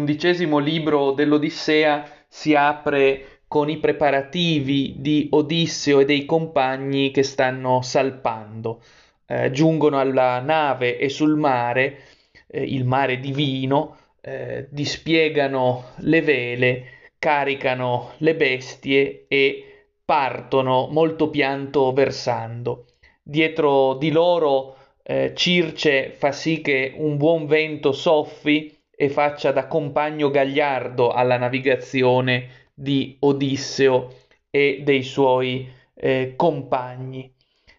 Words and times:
l'undicesimo 0.00 0.58
libro 0.58 1.12
dell'Odissea 1.12 2.08
si 2.26 2.54
apre 2.54 3.42
con 3.46 3.68
i 3.68 3.76
preparativi 3.76 4.94
di 4.98 5.28
Odisseo 5.30 6.00
e 6.00 6.04
dei 6.06 6.24
compagni 6.24 7.10
che 7.10 7.22
stanno 7.22 7.82
salpando. 7.82 8.80
Eh, 9.26 9.50
giungono 9.50 9.98
alla 9.98 10.40
nave 10.40 10.96
e 10.96 11.10
sul 11.10 11.36
mare, 11.36 11.98
eh, 12.46 12.62
il 12.62 12.84
mare 12.86 13.20
divino, 13.20 13.96
eh, 14.22 14.66
dispiegano 14.70 15.90
le 15.98 16.22
vele, 16.22 16.84
caricano 17.18 18.12
le 18.18 18.34
bestie 18.34 19.26
e 19.28 19.84
partono 20.02 20.88
molto 20.90 21.28
pianto 21.28 21.92
versando. 21.92 22.86
Dietro 23.22 23.94
di 23.94 24.10
loro 24.10 24.76
eh, 25.02 25.32
Circe 25.34 26.10
fa 26.10 26.32
sì 26.32 26.62
che 26.62 26.94
un 26.96 27.16
buon 27.16 27.46
vento 27.46 27.92
soffi 27.92 28.79
e 29.00 29.08
faccia 29.08 29.50
da 29.50 29.66
compagno 29.66 30.28
gagliardo 30.28 31.10
alla 31.10 31.38
navigazione 31.38 32.68
di 32.74 33.16
Odisseo 33.20 34.14
e 34.50 34.82
dei 34.84 35.02
suoi 35.02 35.66
eh, 35.94 36.34
compagni. 36.36 37.32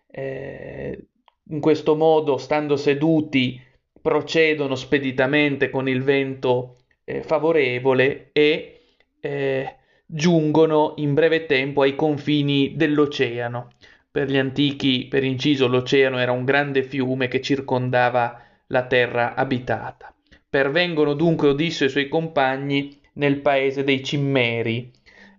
Eh, 0.09 1.05
in 1.49 1.59
questo 1.59 1.95
modo, 1.95 2.37
stando 2.37 2.75
seduti, 2.75 3.61
procedono 4.01 4.73
speditamente 4.73 5.69
con 5.69 5.87
il 5.87 6.01
vento 6.01 6.77
eh, 7.03 7.21
favorevole 7.21 8.29
e 8.31 8.79
eh, 9.19 9.75
giungono 10.03 10.95
in 10.97 11.13
breve 11.13 11.45
tempo 11.45 11.83
ai 11.83 11.93
confini 11.93 12.75
dell'oceano. 12.75 13.67
Per 14.09 14.27
gli 14.27 14.37
antichi, 14.37 15.05
per 15.07 15.23
inciso, 15.23 15.67
l'oceano 15.67 16.17
era 16.17 16.31
un 16.31 16.45
grande 16.45 16.81
fiume 16.81 17.27
che 17.27 17.41
circondava 17.41 18.41
la 18.65 18.87
terra 18.87 19.35
abitata. 19.35 20.15
Pervengono 20.51 21.13
dunque 21.13 21.47
Odisseo 21.47 21.85
e 21.85 21.89
i 21.89 21.91
suoi 21.93 22.09
compagni 22.09 22.99
nel 23.13 23.39
paese 23.39 23.85
dei 23.85 24.03
Cimmeri, 24.03 24.91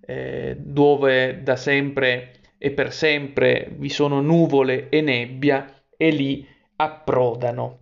eh, 0.06 0.56
dove 0.58 1.42
da 1.42 1.54
sempre 1.54 2.32
e 2.56 2.70
per 2.70 2.94
sempre 2.94 3.74
vi 3.76 3.90
sono 3.90 4.22
nuvole 4.22 4.88
e 4.88 5.02
nebbia, 5.02 5.70
e 5.98 6.08
lì 6.08 6.46
approdano. 6.76 7.80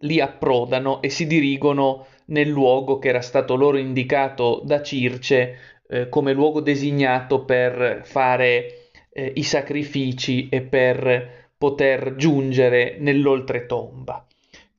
Lì 0.00 0.18
approdano 0.18 1.02
e 1.02 1.08
si 1.08 1.28
dirigono 1.28 2.08
nel 2.26 2.48
luogo 2.48 2.98
che 2.98 3.10
era 3.10 3.20
stato 3.20 3.54
loro 3.54 3.76
indicato 3.76 4.60
da 4.64 4.82
Circe 4.82 5.58
eh, 5.86 6.08
come 6.08 6.32
luogo 6.32 6.58
designato 6.58 7.44
per 7.44 8.00
fare 8.02 8.88
eh, 9.12 9.32
i 9.36 9.44
sacrifici 9.44 10.48
e 10.48 10.62
per 10.62 11.52
poter 11.56 12.16
giungere 12.16 12.96
nell'oltretomba. 12.98 14.26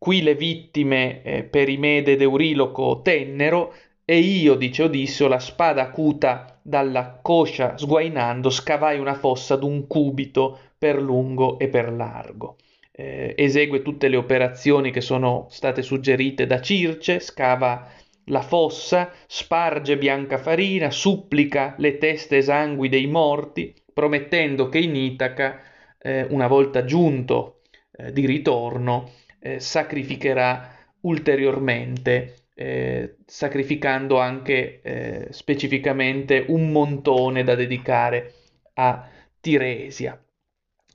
Qui 0.06 0.22
le 0.22 0.36
vittime 0.36 1.24
eh, 1.24 1.44
Perimede 1.46 2.12
ed 2.12 2.22
Euriloco 2.22 3.02
tennero 3.02 3.74
e 4.06 4.20
io, 4.20 4.54
dice 4.54 4.84
Odisseo, 4.84 5.28
la 5.28 5.40
spada 5.40 5.82
acuta 5.82 6.60
dalla 6.62 7.18
coscia 7.24 7.76
sguainando, 7.76 8.52
scavai 8.52 9.00
una 9.00 9.16
fossa 9.16 9.56
d'un 9.56 9.88
cubito 9.88 10.60
per 10.78 11.02
lungo 11.02 11.58
e 11.58 11.70
per 11.70 11.92
largo. 11.92 12.58
Eh, 12.92 13.34
esegue 13.36 13.82
tutte 13.82 14.08
le 14.08 14.18
operazioni 14.18 14.92
che 14.92 15.02
sono 15.02 15.48
state 15.50 15.82
suggerite 15.82 16.46
da 16.46 16.62
Circe, 16.62 17.20
scava 17.20 17.90
la 18.26 18.44
fossa, 18.44 19.12
sparge 19.26 19.98
bianca 19.98 20.38
farina, 20.38 20.92
supplica 20.92 21.74
le 21.80 21.98
teste 21.98 22.38
esangui 22.38 22.90
dei 22.90 23.08
morti, 23.08 23.74
promettendo 23.92 24.70
che 24.70 24.78
in 24.78 24.96
Itaca, 24.96 25.60
eh, 25.98 26.28
una 26.30 26.46
volta 26.46 26.86
giunto 26.86 27.62
eh, 27.92 28.12
di 28.12 28.28
ritorno, 28.28 29.10
eh, 29.46 29.60
sacrificherà 29.60 30.76
ulteriormente, 31.02 32.48
eh, 32.56 33.18
sacrificando 33.28 34.18
anche 34.18 34.82
eh, 34.82 35.28
specificamente 35.30 36.46
un 36.48 36.72
montone 36.72 37.44
da 37.44 37.54
dedicare 37.54 38.34
a 38.74 39.08
Tiresia. 39.40 40.20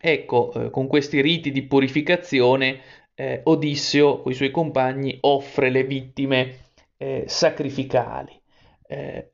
Ecco, 0.01 0.53
eh, 0.53 0.71
con 0.71 0.89
questi 0.89 1.21
riti 1.21 1.53
di 1.53 1.63
purificazione, 1.63 2.81
Odisseo 3.21 4.23
con 4.23 4.33
i 4.33 4.35
suoi 4.35 4.51
compagni 4.51 5.19
offre 5.21 5.69
le 5.69 5.85
vittime 5.85 6.55
sacrificali. 7.27 8.33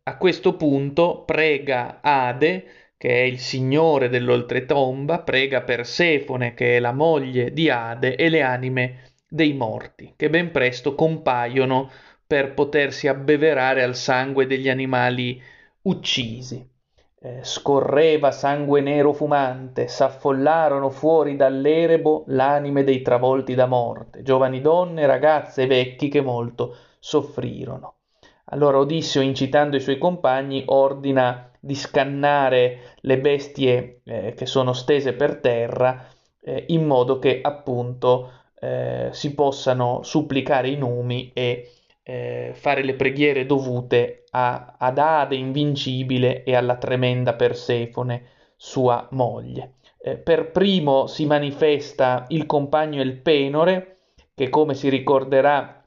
a 0.03 0.17
questo 0.17 0.57
punto 0.57 1.23
prega 1.25 2.01
Ade 2.03 2.87
che 2.97 3.11
è 3.11 3.23
il 3.23 3.39
signore 3.39 4.09
dell'oltretomba, 4.09 5.21
prega 5.21 5.63
Persefone, 5.63 6.55
che 6.55 6.77
è 6.77 6.81
la 6.81 6.93
moglie 6.93 7.53
di 7.53 7.69
Ade, 7.69 8.17
e 8.17 8.29
le 8.29 8.43
anime 8.43 9.15
dei 9.29 9.53
morti, 9.55 10.15
che 10.17 10.31
ben 10.31 10.51
presto 10.51 10.95
compaiono 10.95 11.91
per 12.27 12.55
potersi 12.55 13.09
abbeverare 13.09 13.83
al 13.83 13.95
sangue 13.95 14.47
degli 14.47 14.69
animali 14.69 15.41
uccisi. 15.83 16.69
Eh, 17.19 17.41
scorreva 17.43 18.31
sangue 18.31 18.81
nero 18.81 19.13
fumante, 19.13 19.89
s'affollarono 19.89 20.91
fuori 20.91 21.35
dall'erebo 21.35 22.25
l'anime 22.29 22.85
dei 22.85 23.03
travolti 23.03 23.55
da 23.55 23.67
morte, 23.67 24.23
giovani 24.23 24.61
donne, 24.61 25.07
ragazze 25.07 25.63
e 25.63 25.67
vecchi 25.67 26.09
che 26.09 26.21
molto 26.21 26.77
soffrirono. 26.99 27.95
Allora 28.51 28.79
Odisseo, 28.79 29.23
incitando 29.23 29.77
i 29.77 29.81
suoi 29.81 29.99
compagni, 29.99 30.63
ordina 30.67 31.51
di 31.59 31.75
scannare 31.75 32.95
le 33.01 33.19
bestie 33.19 34.03
eh, 34.05 34.35
che 34.35 34.47
sono 34.47 34.73
stese 34.73 35.15
per 35.15 35.41
terra 35.41 36.07
eh, 36.41 36.65
in 36.69 36.87
modo 36.87 37.19
che 37.19 37.41
appunto 37.43 38.31
eh, 38.61 39.09
si 39.13 39.35
possano 39.35 40.03
supplicare 40.03 40.69
i 40.69 40.77
numi 40.77 41.31
e 41.35 41.71
eh, 42.03 42.53
fare 42.55 42.83
le 42.83 42.95
preghiere 42.95 43.47
dovute 43.47 44.25
a, 44.31 44.77
ad 44.79 44.99
Ade 44.99 45.35
invincibile 45.37 46.45
e 46.45 46.55
alla 46.55 46.77
tremenda 46.77 47.35
Persefone, 47.35 48.23
sua 48.57 49.07
moglie. 49.11 49.75
Eh, 50.01 50.17
per 50.17 50.51
primo 50.51 51.07
si 51.07 51.27
manifesta 51.27 52.27
il 52.29 52.47
compagno 52.47 53.01
El 53.01 53.17
Penore, 53.17 53.97
che 54.35 54.49
come 54.49 54.75
si 54.75 54.89
ricorderà 54.89 55.83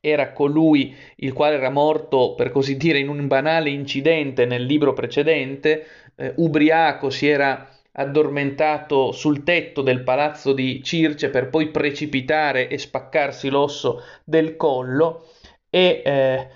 era 0.00 0.32
colui 0.32 0.94
il 1.16 1.32
quale 1.32 1.56
era 1.56 1.70
morto, 1.70 2.34
per 2.34 2.50
così 2.50 2.76
dire, 2.76 2.98
in 2.98 3.08
un 3.08 3.26
banale 3.26 3.70
incidente 3.70 4.44
nel 4.44 4.64
libro 4.64 4.92
precedente, 4.92 5.86
eh, 6.16 6.34
ubriaco 6.36 7.08
si 7.08 7.26
era 7.26 7.73
addormentato 7.96 9.12
sul 9.12 9.42
tetto 9.44 9.82
del 9.82 10.02
palazzo 10.02 10.52
di 10.52 10.82
Circe 10.82 11.30
per 11.30 11.48
poi 11.48 11.68
precipitare 11.68 12.68
e 12.68 12.78
spaccarsi 12.78 13.48
l'osso 13.48 14.02
del 14.24 14.56
collo 14.56 15.26
e 15.70 16.02
eh, 16.04 16.48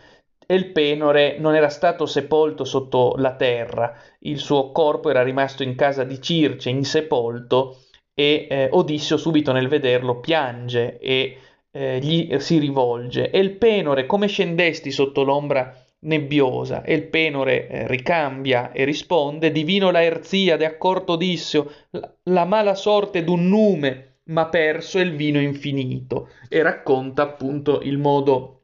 il 0.50 0.72
penore 0.72 1.36
non 1.38 1.54
era 1.54 1.68
stato 1.68 2.06
sepolto 2.06 2.64
sotto 2.64 3.14
la 3.18 3.34
terra, 3.34 3.94
il 4.20 4.38
suo 4.38 4.72
corpo 4.72 5.10
era 5.10 5.22
rimasto 5.22 5.62
in 5.62 5.74
casa 5.74 6.04
di 6.04 6.20
Circe 6.20 6.70
insepolto 6.70 7.78
e 8.14 8.46
eh, 8.48 8.68
Odisseo 8.72 9.16
subito 9.16 9.52
nel 9.52 9.68
vederlo 9.68 10.20
piange 10.20 10.98
e 10.98 11.38
eh, 11.70 11.98
gli 12.00 12.36
si 12.38 12.58
rivolge. 12.58 13.30
E 13.30 13.38
il 13.38 13.56
penore, 13.56 14.06
come 14.06 14.26
scendesti 14.26 14.90
sotto 14.90 15.22
l'ombra 15.22 15.72
nebbiosa? 16.00 16.82
E 16.82 16.94
il 16.94 17.04
penore 17.04 17.68
eh, 17.68 17.86
ricambia 17.86 18.72
e 18.72 18.84
risponde: 18.84 19.52
Divino 19.52 19.90
la 19.90 20.02
Erziade, 20.02 20.64
accorto 20.64 21.12
Odisseo, 21.12 21.70
la, 21.90 22.12
la 22.24 22.44
mala 22.44 22.74
sorte 22.74 23.24
d'un 23.24 23.48
nume 23.48 24.18
m'ha 24.24 24.46
perso 24.46 24.98
il 24.98 25.14
vino 25.14 25.40
infinito. 25.40 26.30
E 26.48 26.62
racconta 26.62 27.22
appunto 27.22 27.80
il 27.82 27.98
modo 27.98 28.54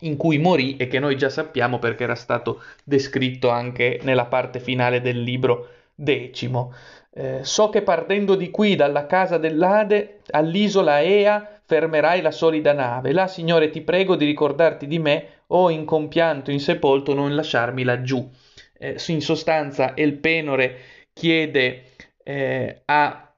in 0.00 0.16
cui 0.16 0.38
morì 0.38 0.76
e 0.76 0.88
che 0.88 0.98
noi 0.98 1.16
già 1.16 1.30
sappiamo 1.30 1.78
perché 1.78 2.04
era 2.04 2.14
stato 2.14 2.62
descritto 2.84 3.48
anche 3.48 3.98
nella 4.02 4.26
parte 4.26 4.60
finale 4.60 5.00
del 5.00 5.22
libro 5.22 5.68
decimo. 5.94 6.72
Eh, 7.12 7.44
so 7.44 7.70
che 7.70 7.80
partendo 7.80 8.34
di 8.34 8.50
qui 8.50 8.76
dalla 8.76 9.06
casa 9.06 9.38
dell'Ade 9.38 10.20
all'isola 10.30 11.00
Ea 11.00 11.60
fermerai 11.64 12.20
la 12.20 12.30
solida 12.30 12.74
nave. 12.74 13.12
Là, 13.12 13.26
Signore, 13.26 13.70
ti 13.70 13.80
prego 13.80 14.16
di 14.16 14.26
ricordarti 14.26 14.86
di 14.86 14.98
me 14.98 15.28
o 15.48 15.70
in 15.70 15.84
compianto, 15.84 16.50
in 16.50 16.60
sepolto, 16.60 17.14
non 17.14 17.34
lasciarmi 17.34 17.82
laggiù. 17.82 18.28
Eh, 18.78 18.96
in 19.08 19.20
sostanza, 19.20 19.96
Elpenore 19.96 20.78
chiede 21.12 21.92
eh, 22.22 22.82
a 22.84 23.32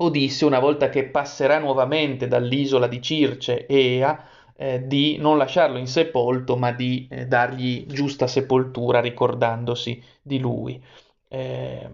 Odisseo, 0.00 0.46
una 0.46 0.60
volta 0.60 0.88
che 0.90 1.04
passerà 1.08 1.58
nuovamente 1.58 2.28
dall'isola 2.28 2.86
di 2.86 3.02
Circe, 3.02 3.66
Ea, 3.66 4.28
eh, 4.56 4.86
di 4.86 5.16
non 5.18 5.38
lasciarlo 5.38 5.78
in 5.78 5.86
sepolto, 5.86 6.56
ma 6.56 6.72
di 6.72 7.06
eh, 7.10 7.26
dargli 7.26 7.86
giusta 7.86 8.26
sepoltura 8.26 9.00
ricordandosi 9.00 10.02
di 10.22 10.38
lui. 10.38 10.82
Eh, 11.28 11.90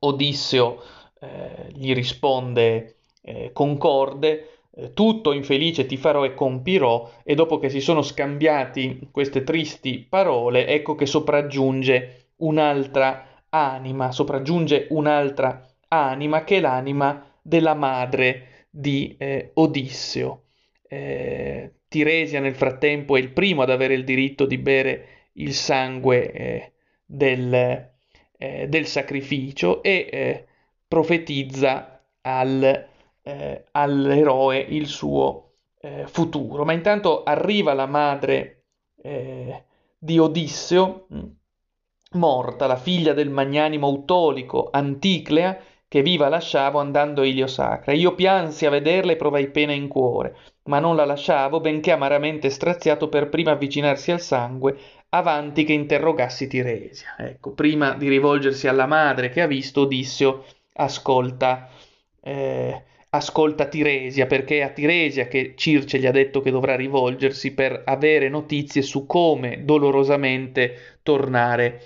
Odisseo 0.00 0.82
eh, 1.20 1.68
gli 1.72 1.92
risponde 1.94 2.96
eh, 3.22 3.50
concorde, 3.52 4.53
tutto 4.92 5.32
infelice 5.32 5.86
ti 5.86 5.96
farò 5.96 6.24
e 6.24 6.34
compirò, 6.34 7.10
e 7.22 7.34
dopo 7.34 7.58
che 7.58 7.68
si 7.68 7.80
sono 7.80 8.02
scambiati 8.02 9.08
queste 9.10 9.44
tristi 9.44 9.98
parole, 9.98 10.66
ecco 10.66 10.94
che 10.94 11.06
sopraggiunge 11.06 12.30
un'altra 12.36 13.44
anima, 13.50 14.10
sopraggiunge 14.10 14.86
un'altra 14.90 15.66
anima 15.88 16.42
che 16.44 16.56
è 16.56 16.60
l'anima 16.60 17.24
della 17.40 17.74
madre 17.74 18.66
di 18.70 19.14
eh, 19.18 19.50
Odisseo. 19.54 20.42
eh, 20.88 21.72
Tiresia 21.88 22.40
nel 22.40 22.56
frattempo 22.56 23.16
è 23.16 23.20
il 23.20 23.30
primo 23.30 23.62
ad 23.62 23.70
avere 23.70 23.94
il 23.94 24.02
diritto 24.02 24.46
di 24.46 24.58
bere 24.58 25.08
il 25.34 25.54
sangue 25.54 26.32
eh, 26.32 26.72
del, 27.04 27.90
eh, 28.36 28.66
del, 28.68 28.86
sacrificio 28.86 29.80
e 29.82 30.08
eh, 30.10 30.46
profetizza 30.88 32.02
al, 32.22 32.88
eh, 33.24 33.64
all'eroe 33.72 34.58
il 34.58 34.86
suo 34.86 35.54
eh, 35.80 36.06
futuro. 36.06 36.64
Ma 36.64 36.72
intanto 36.72 37.24
arriva 37.24 37.72
la 37.74 37.86
madre 37.86 38.60
di 39.98 40.18
Odisseo, 40.18 41.06
mm, 41.12 41.22
morta, 42.12 42.66
la 42.66 42.76
figlia 42.76 43.12
del 43.12 43.28
magnanimo 43.28 43.86
Autolico, 43.86 44.68
Anticlea, 44.70 45.58
che 45.88 46.02
viva 46.02 46.28
lasciavo 46.28 46.78
andando 46.78 47.20
a 47.22 47.26
Ilio 47.26 47.46
Sacra. 47.46 47.92
Io 47.92 48.14
piansi 48.14 48.66
a 48.66 48.70
vederla 48.70 49.12
e 49.12 49.16
provai 49.16 49.48
pena 49.50 49.72
in 49.72 49.88
cuore, 49.88 50.36
ma 50.64 50.78
non 50.78 50.96
la 50.96 51.04
lasciavo, 51.04 51.60
benché 51.60 51.92
amaramente 51.92 52.50
straziato 52.50 53.08
per 53.08 53.28
prima 53.28 53.52
avvicinarsi 53.52 54.10
al 54.10 54.20
sangue, 54.20 54.76
avanti 55.10 55.64
che 55.64 55.72
interrogassi 55.72 56.48
Tiresia. 56.48 57.14
Ecco, 57.18 57.52
prima 57.52 57.94
di 57.94 58.08
rivolgersi 58.08 58.66
alla 58.66 58.86
madre 58.86 59.28
che 59.28 59.40
ha 59.40 59.46
visto, 59.46 59.82
Odisseo 59.82 60.44
ascolta, 60.74 61.68
eh, 62.20 62.82
ascolta 63.14 63.66
Tiresia, 63.66 64.26
perché 64.26 64.58
è 64.58 64.62
a 64.62 64.70
Tiresia 64.70 65.28
che 65.28 65.54
Circe 65.56 65.98
gli 65.98 66.06
ha 66.06 66.10
detto 66.10 66.40
che 66.40 66.50
dovrà 66.50 66.74
rivolgersi 66.74 67.54
per 67.54 67.82
avere 67.84 68.28
notizie 68.28 68.82
su 68.82 69.06
come 69.06 69.64
dolorosamente 69.64 70.98
tornare 71.02 71.80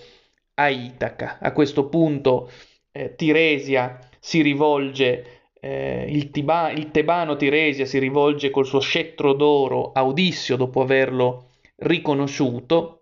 a 0.55 0.69
Itaca. 0.69 1.39
A 1.41 1.53
questo 1.53 1.89
punto 1.89 2.51
eh, 2.93 3.15
Tiresia 3.15 3.99
si 4.19 4.41
rivolge, 4.41 5.43
eh, 5.61 6.07
il, 6.09 6.31
tiba, 6.31 6.71
il 6.71 6.91
tebano 6.91 7.37
Tiresia 7.37 7.85
si 7.85 7.99
rivolge 7.99 8.51
col 8.51 8.67
suo 8.67 8.81
scettro 8.81 9.35
d'oro 9.35 9.93
a 9.93 10.07
Odissio 10.07 10.57
dopo 10.57 10.81
averlo 10.81 11.51
riconosciuto 11.77 12.98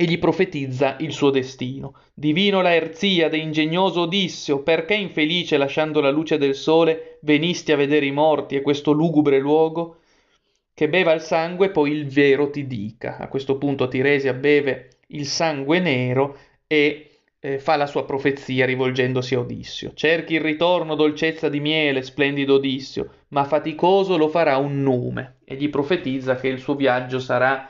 e 0.00 0.04
gli 0.04 0.18
profetizza 0.18 0.96
il 1.00 1.12
suo 1.12 1.28
destino. 1.28 1.92
Divino 2.14 2.62
Laerzia, 2.62 3.28
ingegnoso 3.36 4.00
Odisseo, 4.00 4.62
perché 4.62 4.94
infelice 4.94 5.58
lasciando 5.58 6.00
la 6.00 6.08
luce 6.08 6.38
del 6.38 6.54
sole 6.54 7.18
venisti 7.20 7.70
a 7.70 7.76
vedere 7.76 8.06
i 8.06 8.10
morti 8.10 8.56
e 8.56 8.62
questo 8.62 8.92
lugubre 8.92 9.38
luogo? 9.38 9.98
Che 10.72 10.88
beva 10.88 11.12
il 11.12 11.20
sangue, 11.20 11.68
poi 11.68 11.90
il 11.90 12.06
vero 12.06 12.48
ti 12.48 12.66
dica. 12.66 13.18
A 13.18 13.28
questo 13.28 13.58
punto 13.58 13.88
Tiresia 13.88 14.32
beve 14.32 14.88
il 15.08 15.26
sangue 15.26 15.80
nero 15.80 16.34
e 16.66 17.10
eh, 17.38 17.58
fa 17.58 17.76
la 17.76 17.86
sua 17.86 18.06
profezia 18.06 18.64
rivolgendosi 18.64 19.34
a 19.34 19.40
Odissio. 19.40 19.92
Cerchi 19.92 20.32
il 20.32 20.40
ritorno, 20.40 20.94
dolcezza 20.94 21.50
di 21.50 21.60
miele, 21.60 22.00
splendido 22.00 22.54
Odissio, 22.54 23.10
ma 23.28 23.44
faticoso 23.44 24.16
lo 24.16 24.28
farà 24.28 24.56
un 24.56 24.80
nume. 24.80 25.40
E 25.44 25.56
gli 25.56 25.68
profetizza 25.68 26.36
che 26.36 26.48
il 26.48 26.58
suo 26.58 26.74
viaggio 26.74 27.18
sarà 27.18 27.68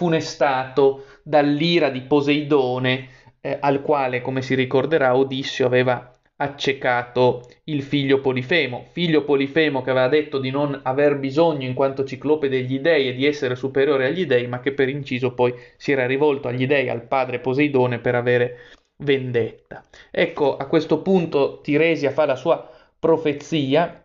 funestato 0.00 1.04
dall'ira 1.22 1.90
di 1.90 2.00
Poseidone, 2.00 3.08
eh, 3.42 3.58
al 3.60 3.82
quale, 3.82 4.22
come 4.22 4.40
si 4.40 4.54
ricorderà, 4.54 5.14
Odissio 5.14 5.66
aveva 5.66 6.10
accecato 6.36 7.46
il 7.64 7.82
figlio 7.82 8.22
Polifemo, 8.22 8.86
figlio 8.92 9.24
Polifemo 9.24 9.82
che 9.82 9.90
aveva 9.90 10.08
detto 10.08 10.38
di 10.38 10.48
non 10.48 10.80
aver 10.84 11.18
bisogno 11.18 11.66
in 11.66 11.74
quanto 11.74 12.04
ciclope 12.04 12.48
degli 12.48 12.78
dei 12.78 13.10
e 13.10 13.12
di 13.12 13.26
essere 13.26 13.54
superiore 13.56 14.06
agli 14.06 14.24
dei, 14.24 14.46
ma 14.46 14.60
che 14.60 14.72
per 14.72 14.88
inciso 14.88 15.34
poi 15.34 15.52
si 15.76 15.92
era 15.92 16.06
rivolto 16.06 16.48
agli 16.48 16.66
dei, 16.66 16.88
al 16.88 17.02
padre 17.02 17.40
Poseidone, 17.40 17.98
per 17.98 18.14
avere 18.14 18.56
vendetta. 19.02 19.84
Ecco, 20.10 20.56
a 20.56 20.64
questo 20.64 21.02
punto 21.02 21.60
Tiresia 21.60 22.10
fa 22.10 22.24
la 22.24 22.36
sua 22.36 22.70
profezia 22.98 24.02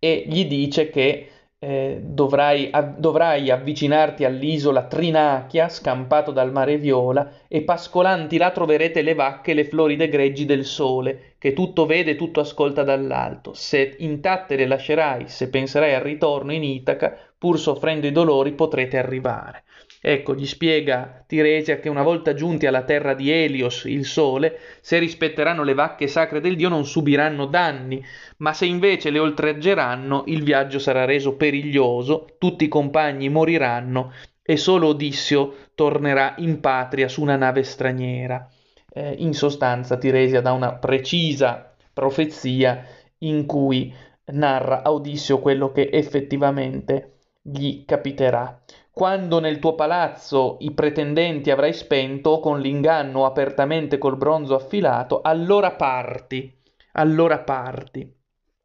e 0.00 0.24
gli 0.26 0.46
dice 0.46 0.90
che 0.90 1.30
eh, 1.58 2.00
dovrai, 2.02 2.68
av- 2.70 2.96
dovrai, 2.98 3.50
avvicinarti 3.50 4.24
all'isola 4.24 4.86
Trinachia, 4.86 5.68
scampato 5.68 6.30
dal 6.32 6.52
mare 6.52 6.76
viola, 6.78 7.30
e 7.48 7.62
pascolanti 7.62 8.36
là 8.36 8.50
troverete 8.50 9.02
le 9.02 9.14
vacche 9.14 9.50
e 9.52 9.54
le 9.54 9.64
floride 9.64 10.08
greggi 10.08 10.44
del 10.44 10.64
sole, 10.64 11.34
che 11.38 11.52
tutto 11.52 11.86
vede 11.86 12.12
e 12.12 12.16
tutto 12.16 12.40
ascolta 12.40 12.82
dall'alto. 12.82 13.52
Se 13.54 13.96
intatte 13.98 14.56
le 14.56 14.66
lascerai, 14.66 15.28
se 15.28 15.48
penserai 15.50 15.94
al 15.94 16.02
ritorno 16.02 16.52
in 16.52 16.64
Itaca, 16.64 17.16
pur 17.38 17.58
soffrendo 17.58 18.06
i 18.06 18.12
dolori 18.12 18.52
potrete 18.52 18.98
arrivare. 18.98 19.64
Ecco, 20.00 20.34
gli 20.34 20.46
spiega 20.46 21.24
Tiresia 21.26 21.78
che 21.78 21.88
una 21.88 22.02
volta 22.02 22.34
giunti 22.34 22.66
alla 22.66 22.82
terra 22.82 23.14
di 23.14 23.30
Elios, 23.30 23.84
il 23.84 24.04
sole, 24.04 24.58
se 24.80 24.98
rispetteranno 24.98 25.62
le 25.62 25.74
vacche 25.74 26.06
sacre 26.06 26.40
del 26.40 26.56
dio 26.56 26.68
non 26.68 26.86
subiranno 26.86 27.46
danni, 27.46 28.04
ma 28.38 28.52
se 28.52 28.66
invece 28.66 29.10
le 29.10 29.18
oltraggeranno 29.18 30.24
il 30.26 30.42
viaggio 30.42 30.78
sarà 30.78 31.04
reso 31.04 31.34
periglioso, 31.36 32.36
tutti 32.38 32.64
i 32.64 32.68
compagni 32.68 33.28
moriranno 33.28 34.12
e 34.42 34.56
solo 34.56 34.88
Odissio 34.88 35.70
tornerà 35.74 36.34
in 36.38 36.60
patria 36.60 37.08
su 37.08 37.20
una 37.20 37.36
nave 37.36 37.64
straniera. 37.64 38.48
Eh, 38.92 39.16
in 39.18 39.34
sostanza 39.34 39.96
Tiresia 39.98 40.40
dà 40.40 40.52
una 40.52 40.74
precisa 40.74 41.74
profezia 41.92 42.86
in 43.18 43.44
cui 43.44 43.92
narra 44.26 44.82
a 44.82 44.92
Odissio 44.92 45.40
quello 45.40 45.72
che 45.72 45.88
effettivamente 45.92 47.14
gli 47.42 47.84
capiterà. 47.84 48.62
Quando 48.98 49.40
nel 49.40 49.58
tuo 49.58 49.74
palazzo 49.74 50.56
i 50.60 50.72
pretendenti 50.72 51.50
avrai 51.50 51.74
spento, 51.74 52.40
con 52.40 52.60
l'inganno 52.60 53.26
apertamente 53.26 53.98
col 53.98 54.16
bronzo 54.16 54.54
affilato, 54.54 55.20
allora 55.20 55.72
parti, 55.72 56.50
allora 56.92 57.40
parti. 57.40 58.10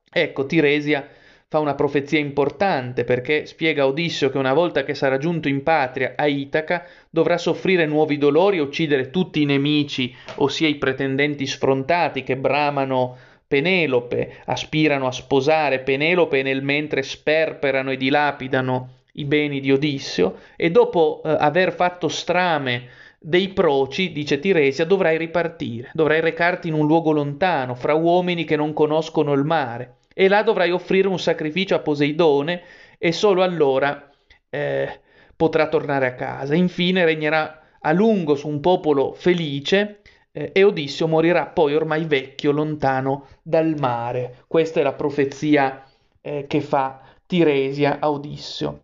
Ecco, 0.09 0.45
Tiresia 0.45 1.05
fa 1.49 1.59
una 1.59 1.75
profezia 1.75 2.17
importante 2.17 3.03
perché 3.03 3.45
spiega 3.45 3.83
a 3.83 3.87
Odisseo 3.87 4.29
che 4.29 4.37
una 4.37 4.53
volta 4.53 4.85
che 4.85 4.93
sarà 4.93 5.17
giunto 5.17 5.49
in 5.49 5.63
patria 5.63 6.13
a 6.15 6.27
Itaca 6.27 6.85
dovrà 7.09 7.37
soffrire 7.37 7.85
nuovi 7.85 8.17
dolori 8.17 8.55
e 8.55 8.61
uccidere 8.61 9.09
tutti 9.09 9.41
i 9.41 9.45
nemici, 9.45 10.15
ossia 10.35 10.69
i 10.69 10.75
pretendenti 10.75 11.45
sfrontati 11.45 12.23
che 12.23 12.37
bramano 12.37 13.17
Penelope, 13.45 14.37
aspirano 14.45 15.07
a 15.07 15.11
sposare 15.11 15.81
Penelope 15.81 16.39
e 16.39 16.43
nel 16.43 16.63
mentre 16.63 17.03
sperperano 17.03 17.91
e 17.91 17.97
dilapidano 17.97 18.99
i 19.13 19.25
beni 19.25 19.59
di 19.59 19.71
Odisseo 19.71 20.37
e 20.55 20.71
dopo 20.71 21.21
eh, 21.23 21.35
aver 21.37 21.73
fatto 21.73 22.07
strame 22.07 22.87
dei 23.23 23.49
proci, 23.49 24.11
dice 24.11 24.39
Tiresia, 24.39 24.83
dovrai 24.85 25.17
ripartire, 25.17 25.91
dovrai 25.93 26.21
recarti 26.21 26.69
in 26.69 26.73
un 26.73 26.87
luogo 26.87 27.11
lontano, 27.11 27.75
fra 27.75 27.93
uomini 27.93 28.45
che 28.45 28.55
non 28.55 28.73
conoscono 28.73 29.33
il 29.33 29.43
mare, 29.43 29.97
e 30.13 30.27
là 30.27 30.41
dovrai 30.41 30.71
offrire 30.71 31.07
un 31.07 31.19
sacrificio 31.19 31.75
a 31.75 31.79
Poseidone 31.79 32.63
e 32.97 33.11
solo 33.11 33.43
allora 33.43 34.09
eh, 34.49 34.99
potrà 35.35 35.67
tornare 35.67 36.07
a 36.07 36.15
casa. 36.15 36.55
Infine 36.55 37.05
regnerà 37.05 37.61
a 37.79 37.91
lungo 37.91 38.35
su 38.35 38.47
un 38.47 38.59
popolo 38.59 39.13
felice 39.13 40.01
eh, 40.31 40.49
e 40.53 40.63
Odisseo 40.63 41.07
morirà 41.07 41.45
poi 41.45 41.75
ormai 41.75 42.05
vecchio, 42.05 42.51
lontano 42.51 43.27
dal 43.43 43.75
mare. 43.77 44.43
Questa 44.47 44.79
è 44.79 44.83
la 44.83 44.93
profezia 44.93 45.83
eh, 46.21 46.45
che 46.47 46.61
fa 46.61 47.01
Tiresia 47.27 47.99
a 47.99 48.09
Odisseo 48.09 48.83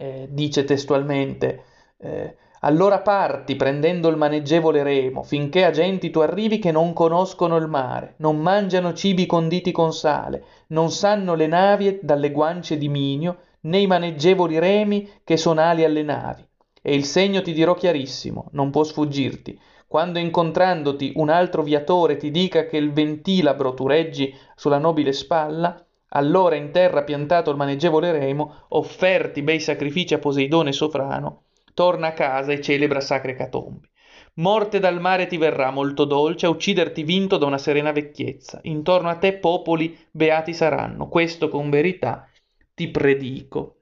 eh, 0.00 0.28
dice 0.30 0.64
testualmente 0.64 1.64
eh, 1.98 2.34
allora 2.60 3.00
parti 3.00 3.54
prendendo 3.54 4.08
il 4.08 4.16
maneggevole 4.16 4.82
remo, 4.82 5.22
finché 5.22 5.64
a 5.64 5.70
genti 5.70 6.10
tu 6.10 6.20
arrivi 6.20 6.58
che 6.58 6.70
non 6.70 6.94
conoscono 6.94 7.56
il 7.56 7.68
mare, 7.68 8.14
non 8.16 8.38
mangiano 8.38 8.94
cibi 8.94 9.26
conditi 9.26 9.72
con 9.72 9.92
sale, 9.92 10.44
non 10.68 10.90
sanno 10.90 11.34
le 11.34 11.46
navi 11.46 11.98
dalle 12.02 12.30
guance 12.30 12.78
di 12.78 12.88
Minio, 12.88 13.38
né 13.62 13.78
i 13.78 13.86
maneggevoli 13.86 14.58
remi 14.58 15.08
che 15.22 15.36
sono 15.36 15.60
ali 15.60 15.84
alle 15.84 16.02
navi. 16.02 16.46
E 16.82 16.94
il 16.94 17.04
segno 17.04 17.42
ti 17.42 17.52
dirò 17.52 17.74
chiarissimo, 17.74 18.48
non 18.52 18.70
può 18.70 18.84
sfuggirti. 18.84 19.58
Quando 19.86 20.18
incontrandoti 20.18 21.12
un 21.16 21.28
altro 21.28 21.62
viatore 21.62 22.16
ti 22.16 22.30
dica 22.30 22.66
che 22.66 22.76
il 22.76 22.92
ventilabro 22.92 23.74
tu 23.74 23.86
reggi 23.86 24.34
sulla 24.54 24.78
nobile 24.78 25.12
spalla, 25.12 25.82
allora 26.10 26.56
in 26.56 26.70
terra 26.70 27.02
piantato 27.02 27.50
il 27.50 27.56
maneggevole 27.56 28.12
remo, 28.12 28.66
offerti 28.68 29.42
bei 29.42 29.60
sacrifici 29.60 30.14
a 30.14 30.18
Poseidone 30.18 30.72
sovrano, 30.72 31.44
torna 31.74 32.08
a 32.08 32.12
casa 32.12 32.52
e 32.52 32.60
celebra 32.60 33.00
sacre 33.00 33.34
catombi. 33.34 33.88
Morte 34.34 34.78
dal 34.78 35.00
mare 35.00 35.26
ti 35.26 35.36
verrà 35.36 35.70
molto 35.70 36.04
dolce, 36.04 36.46
a 36.46 36.50
ucciderti 36.50 37.02
vinto 37.02 37.36
da 37.36 37.46
una 37.46 37.58
serena 37.58 37.92
vecchiezza. 37.92 38.60
Intorno 38.62 39.08
a 39.08 39.16
te 39.16 39.34
popoli 39.34 39.98
beati 40.10 40.54
saranno, 40.54 41.08
questo 41.08 41.48
con 41.48 41.68
verità 41.68 42.28
ti 42.74 42.88
predico. 42.88 43.76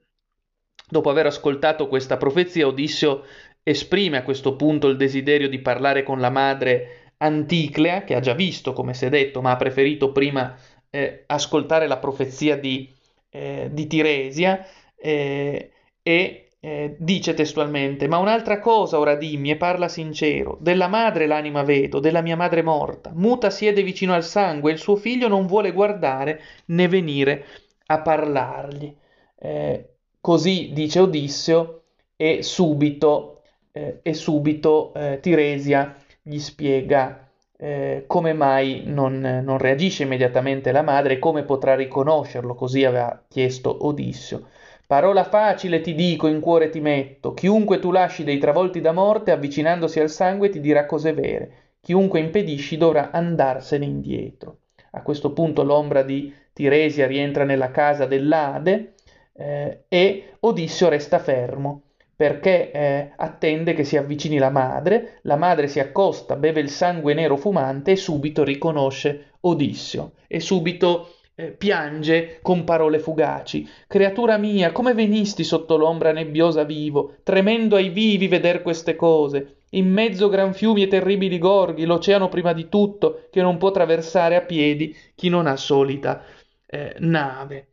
Dopo 0.89 1.09
aver 1.09 1.27
ascoltato 1.27 1.87
questa 1.87 2.17
profezia, 2.17 2.67
Odisseo 2.67 3.23
esprime 3.63 4.17
a 4.17 4.23
questo 4.23 4.55
punto 4.55 4.87
il 4.87 4.97
desiderio 4.97 5.47
di 5.47 5.59
parlare 5.59 6.03
con 6.03 6.19
la 6.19 6.31
madre 6.31 7.13
Anticlea, 7.17 8.03
che 8.03 8.15
ha 8.15 8.19
già 8.19 8.33
visto, 8.33 8.73
come 8.73 8.93
si 8.93 9.05
è 9.05 9.09
detto, 9.09 9.41
ma 9.41 9.51
ha 9.51 9.55
preferito 9.55 10.11
prima 10.11 10.55
eh, 10.89 11.23
ascoltare 11.27 11.87
la 11.87 11.97
profezia 11.97 12.57
di, 12.57 12.91
eh, 13.29 13.69
di 13.71 13.87
Tiresia 13.87 14.65
eh, 14.95 15.71
e 16.01 16.49
eh, 16.61 16.95
dice 16.99 17.33
testualmente, 17.33 18.07
ma 18.07 18.17
un'altra 18.17 18.59
cosa 18.59 18.99
ora 18.99 19.15
dimmi 19.15 19.51
e 19.51 19.55
parla 19.55 19.87
sincero, 19.87 20.57
della 20.59 20.87
madre 20.87 21.25
l'anima 21.25 21.63
vedo, 21.63 21.99
della 21.99 22.21
mia 22.21 22.35
madre 22.35 22.61
morta, 22.61 23.11
muta 23.13 23.49
siede 23.49 23.81
vicino 23.81 24.13
al 24.13 24.25
sangue, 24.25 24.71
il 24.71 24.77
suo 24.77 24.97
figlio 24.97 25.27
non 25.29 25.45
vuole 25.45 25.71
guardare 25.71 26.41
né 26.65 26.87
venire 26.87 27.45
a 27.87 28.01
parlargli. 28.01 28.93
Eh, 29.41 29.89
così 30.19 30.71
dice 30.73 30.99
Odisseo 30.99 31.83
e 32.17 32.43
subito, 32.43 33.43
eh, 33.71 33.99
e 34.01 34.13
subito 34.13 34.91
Tiresia 35.21 35.95
gli 36.21 36.39
spiega 36.39 37.28
eh, 37.61 38.05
come 38.07 38.31
mai 38.31 38.83
non, 38.85 39.19
non, 39.19 39.57
reagisce 39.57 40.03
immediatamente 40.03 40.71
la 40.71 40.81
madre? 40.81 41.19
Come 41.19 41.43
potrà 41.43 41.75
riconoscerlo, 41.75 42.55
così 42.55 42.85
aveva 42.85 43.21
chiesto 43.27 43.85
Odisseo. 43.85 44.47
Parola 44.87 45.25
facile 45.25 45.81
ti 45.81 45.93
dico, 45.93 46.27
in 46.27 46.39
cuore 46.39 46.69
ti 46.69 46.79
metto, 46.79 47.33
chiunque 47.33 47.79
tu 47.79 47.91
lasci 47.91 48.23
dei 48.23 48.37
travolti 48.37 48.79
da 48.79 48.93
morte, 48.93 49.31
avvicinandosi 49.31 49.99
al 49.99 50.09
sangue, 50.09 50.49
ti 50.49 50.61
dirà 50.61 50.85
cose 50.85 51.13
vere, 51.13 51.51
chiunque 51.81 52.19
impedisci 52.21 52.77
dovrà 52.77 53.11
andarsene 53.11 53.85
indietro. 53.85 54.59
A 54.91 55.01
questo 55.01 55.33
punto 55.33 55.63
l'ombra 55.63 56.01
di 56.01 56.33
Tiresia 56.53 57.07
rientra 57.07 57.43
nella 57.43 57.71
casa 57.71 58.05
dell'Ade 58.05 58.93
eh, 59.33 59.83
e 59.89 60.33
Odisseo 60.39 60.89
resta 60.89 61.19
fermo 61.19 61.88
perché 62.19 62.71
eh, 62.71 63.11
attende 63.15 63.73
che 63.73 63.85
si 63.85 63.95
avvicini 63.95 64.39
la 64.39 64.49
madre, 64.49 65.19
la 65.21 65.37
madre 65.37 65.69
si 65.69 65.79
accosta, 65.79 66.35
beve 66.35 66.59
il 66.59 66.69
sangue 66.69 67.13
nero 67.13 67.37
fumante 67.37 67.91
e 67.91 67.95
subito 67.95 68.43
riconosce 68.43 69.35
Odisseo 69.39 70.15
e 70.27 70.41
subito 70.41 71.13
eh, 71.35 71.51
piange 71.51 72.39
con 72.41 72.65
parole 72.65 72.99
fugaci. 72.99 73.65
Creatura 73.87 74.37
mia, 74.37 74.73
come 74.73 74.93
venisti 74.93 75.45
sotto 75.45 75.77
l'ombra 75.77 76.11
nebbiosa 76.11 76.65
vivo? 76.65 77.15
Tremendo 77.23 77.77
ai 77.77 77.87
vivi 77.87 78.27
veder 78.27 78.63
queste 78.63 78.97
cose. 78.97 79.59
In 79.69 79.89
mezzo 79.89 80.27
gran 80.27 80.53
fiumi 80.53 80.83
e 80.83 80.87
terribili 80.87 81.37
gorghi, 81.37 81.85
l'oceano 81.85 82.27
prima 82.27 82.51
di 82.51 82.67
tutto, 82.67 83.27
che 83.31 83.41
non 83.41 83.57
può 83.57 83.71
traversare 83.71 84.35
a 84.35 84.41
piedi 84.41 84.93
chi 85.15 85.29
non 85.29 85.47
ha 85.47 85.55
solita 85.55 86.21
eh, 86.65 86.95
nave. 86.99 87.67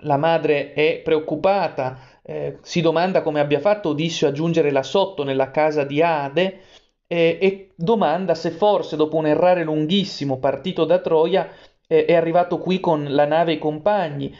La 0.00 0.18
madre 0.18 0.74
è 0.74 1.00
preoccupata, 1.02 1.98
eh, 2.28 2.58
si 2.62 2.80
domanda 2.80 3.22
come 3.22 3.38
abbia 3.38 3.60
fatto 3.60 3.90
Odisseo 3.90 4.28
a 4.28 4.32
giungere 4.32 4.72
là 4.72 4.82
sotto 4.82 5.22
nella 5.22 5.52
casa 5.52 5.84
di 5.84 6.02
Ade 6.02 6.58
eh, 7.06 7.38
e 7.40 7.70
domanda 7.76 8.34
se 8.34 8.50
forse 8.50 8.96
dopo 8.96 9.16
un 9.16 9.26
errare 9.26 9.62
lunghissimo 9.62 10.38
partito 10.40 10.84
da 10.84 10.98
Troia 10.98 11.48
eh, 11.86 12.04
è 12.04 12.14
arrivato 12.14 12.58
qui 12.58 12.80
con 12.80 13.06
la 13.08 13.26
nave 13.26 13.52
e 13.52 13.54
i 13.54 13.58
compagni. 13.58 14.34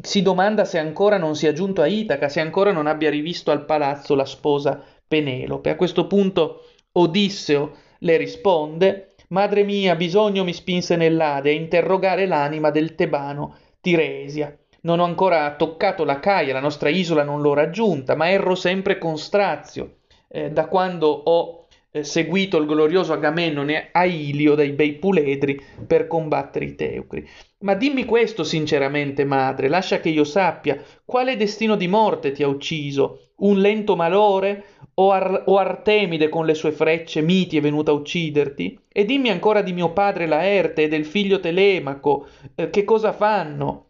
Si 0.00 0.22
domanda 0.22 0.64
se 0.64 0.78
ancora 0.78 1.18
non 1.18 1.36
sia 1.36 1.52
giunto 1.52 1.82
a 1.82 1.86
Itaca, 1.86 2.30
se 2.30 2.40
ancora 2.40 2.72
non 2.72 2.86
abbia 2.86 3.10
rivisto 3.10 3.50
al 3.50 3.66
palazzo 3.66 4.14
la 4.14 4.24
sposa 4.24 4.82
Penelope. 5.06 5.68
A 5.68 5.76
questo 5.76 6.06
punto 6.06 6.62
Odisseo 6.92 7.76
le 7.98 8.16
risponde 8.16 9.10
Madre 9.28 9.62
mia, 9.62 9.94
bisogno 9.94 10.42
mi 10.42 10.52
spinse 10.54 10.96
nell'Ade 10.96 11.50
a 11.50 11.52
interrogare 11.52 12.26
l'anima 12.26 12.70
del 12.70 12.94
tebano 12.96 13.56
Tiresia. 13.80 14.59
Non 14.82 14.98
ho 14.98 15.04
ancora 15.04 15.54
toccato 15.56 16.04
la 16.04 16.20
Caia, 16.20 16.54
la 16.54 16.60
nostra 16.60 16.88
isola 16.88 17.22
non 17.22 17.42
l'ho 17.42 17.52
raggiunta, 17.52 18.14
ma 18.14 18.30
erro 18.30 18.54
sempre 18.54 18.96
con 18.98 19.18
strazio. 19.18 19.96
Eh, 20.26 20.50
da 20.50 20.68
quando 20.68 21.06
ho 21.08 21.66
eh, 21.90 22.02
seguito 22.02 22.56
il 22.56 22.66
glorioso 22.66 23.12
Agamennone 23.12 23.88
a 23.92 24.04
Ilio 24.04 24.54
dai 24.54 24.70
bei 24.70 24.94
puledri 24.94 25.60
per 25.86 26.06
combattere 26.06 26.64
i 26.64 26.74
Teucri. 26.76 27.28
Ma 27.58 27.74
dimmi 27.74 28.06
questo 28.06 28.42
sinceramente, 28.42 29.24
madre, 29.24 29.68
lascia 29.68 30.00
che 30.00 30.08
io 30.08 30.24
sappia 30.24 30.82
quale 31.04 31.36
destino 31.36 31.76
di 31.76 31.88
morte 31.88 32.32
ti 32.32 32.42
ha 32.42 32.48
ucciso, 32.48 33.32
un 33.38 33.58
lento 33.58 33.96
malore 33.96 34.64
o, 34.94 35.10
Ar- 35.10 35.42
o 35.46 35.58
Artemide 35.58 36.30
con 36.30 36.46
le 36.46 36.54
sue 36.54 36.72
frecce 36.72 37.20
miti 37.20 37.58
è 37.58 37.60
venuta 37.60 37.90
a 37.90 37.94
ucciderti? 37.94 38.78
E 38.88 39.04
dimmi 39.04 39.28
ancora 39.28 39.60
di 39.60 39.74
mio 39.74 39.92
padre 39.92 40.26
Laerte 40.26 40.84
e 40.84 40.88
del 40.88 41.04
figlio 41.04 41.38
Telemaco, 41.38 42.26
eh, 42.54 42.70
che 42.70 42.84
cosa 42.84 43.12
fanno? 43.12 43.89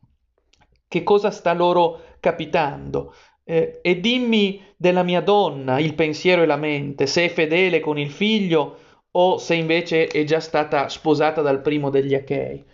Che 0.90 1.04
cosa 1.04 1.30
sta 1.30 1.52
loro 1.52 2.00
capitando. 2.18 3.14
Eh, 3.44 3.78
e 3.80 4.00
dimmi 4.00 4.60
della 4.76 5.04
mia 5.04 5.20
donna 5.20 5.78
il 5.78 5.94
pensiero 5.94 6.42
e 6.42 6.46
la 6.46 6.56
mente, 6.56 7.06
se 7.06 7.26
è 7.26 7.28
fedele 7.28 7.78
con 7.78 7.96
il 7.96 8.10
figlio 8.10 8.76
o 9.12 9.38
se 9.38 9.54
invece 9.54 10.08
è 10.08 10.24
già 10.24 10.40
stata 10.40 10.88
sposata 10.88 11.42
dal 11.42 11.60
primo 11.60 11.90
degli 11.90 12.14
Achei. 12.14 12.64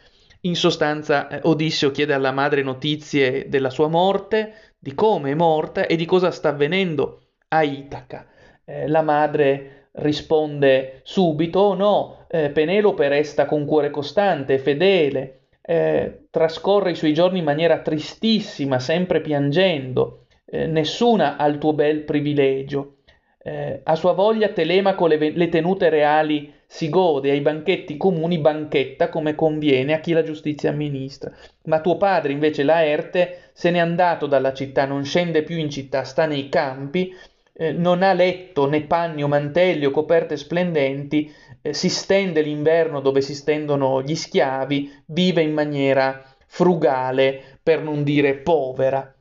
In 0.40 0.56
sostanza, 0.56 1.28
eh, 1.28 1.40
Odisseo 1.42 1.90
chiede 1.90 2.14
alla 2.14 2.32
madre 2.32 2.62
notizie 2.62 3.48
della 3.48 3.70
sua 3.70 3.88
morte, 3.88 4.74
di 4.78 4.94
come 4.94 5.32
è 5.32 5.34
morta 5.34 5.86
e 5.86 5.96
di 5.96 6.06
cosa 6.06 6.30
sta 6.30 6.48
avvenendo 6.48 7.20
a 7.48 7.62
Itaca. 7.62 8.26
Eh, 8.64 8.88
la 8.88 9.02
madre 9.02 9.88
risponde 9.92 11.00
subito: 11.04 11.74
no, 11.74 12.26
eh, 12.28 12.48
Penelope 12.48 13.08
resta 13.08 13.44
con 13.44 13.66
cuore 13.66 13.90
costante, 13.90 14.58
fedele, 14.58 15.35
eh, 15.66 16.26
trascorre 16.30 16.92
i 16.92 16.94
suoi 16.94 17.12
giorni 17.12 17.38
in 17.38 17.44
maniera 17.44 17.80
tristissima, 17.80 18.78
sempre 18.78 19.20
piangendo, 19.20 20.26
eh, 20.46 20.66
nessuna 20.66 21.36
ha 21.36 21.46
il 21.46 21.58
tuo 21.58 21.72
bel 21.72 22.02
privilegio. 22.02 22.98
Eh, 23.42 23.80
a 23.82 23.94
sua 23.96 24.12
voglia 24.12 24.48
Telemaco 24.48 25.06
le, 25.06 25.30
le 25.30 25.48
tenute 25.48 25.88
reali 25.88 26.52
si 26.66 26.88
gode, 26.88 27.30
ai 27.30 27.40
banchetti 27.40 27.96
comuni 27.96 28.38
banchetta 28.38 29.08
come 29.08 29.34
conviene 29.34 29.92
a 29.92 30.00
chi 30.00 30.12
la 30.12 30.22
giustizia 30.22 30.70
amministra. 30.70 31.32
Ma 31.64 31.80
tuo 31.80 31.96
padre 31.96 32.32
invece 32.32 32.62
Laerte 32.62 33.50
se 33.52 33.70
n'è 33.70 33.78
andato 33.78 34.26
dalla 34.26 34.52
città, 34.52 34.84
non 34.84 35.04
scende 35.04 35.42
più 35.42 35.56
in 35.56 35.70
città, 35.70 36.04
sta 36.04 36.26
nei 36.26 36.48
campi, 36.48 37.12
eh, 37.52 37.72
non 37.72 38.02
ha 38.02 38.12
letto 38.12 38.68
né 38.68 38.82
panni 38.82 39.22
o 39.22 39.28
mantelli 39.28 39.84
o 39.86 39.90
coperte 39.90 40.36
splendenti, 40.36 41.32
eh, 41.66 41.74
si 41.74 41.88
stende 41.88 42.42
l'inverno 42.42 43.00
dove 43.00 43.20
si 43.20 43.34
stendono 43.34 44.02
gli 44.02 44.14
schiavi, 44.14 45.02
vive 45.06 45.42
in 45.42 45.52
maniera 45.52 46.22
frugale, 46.46 47.58
per 47.62 47.82
non 47.82 48.04
dire 48.04 48.36
povera, 48.36 49.12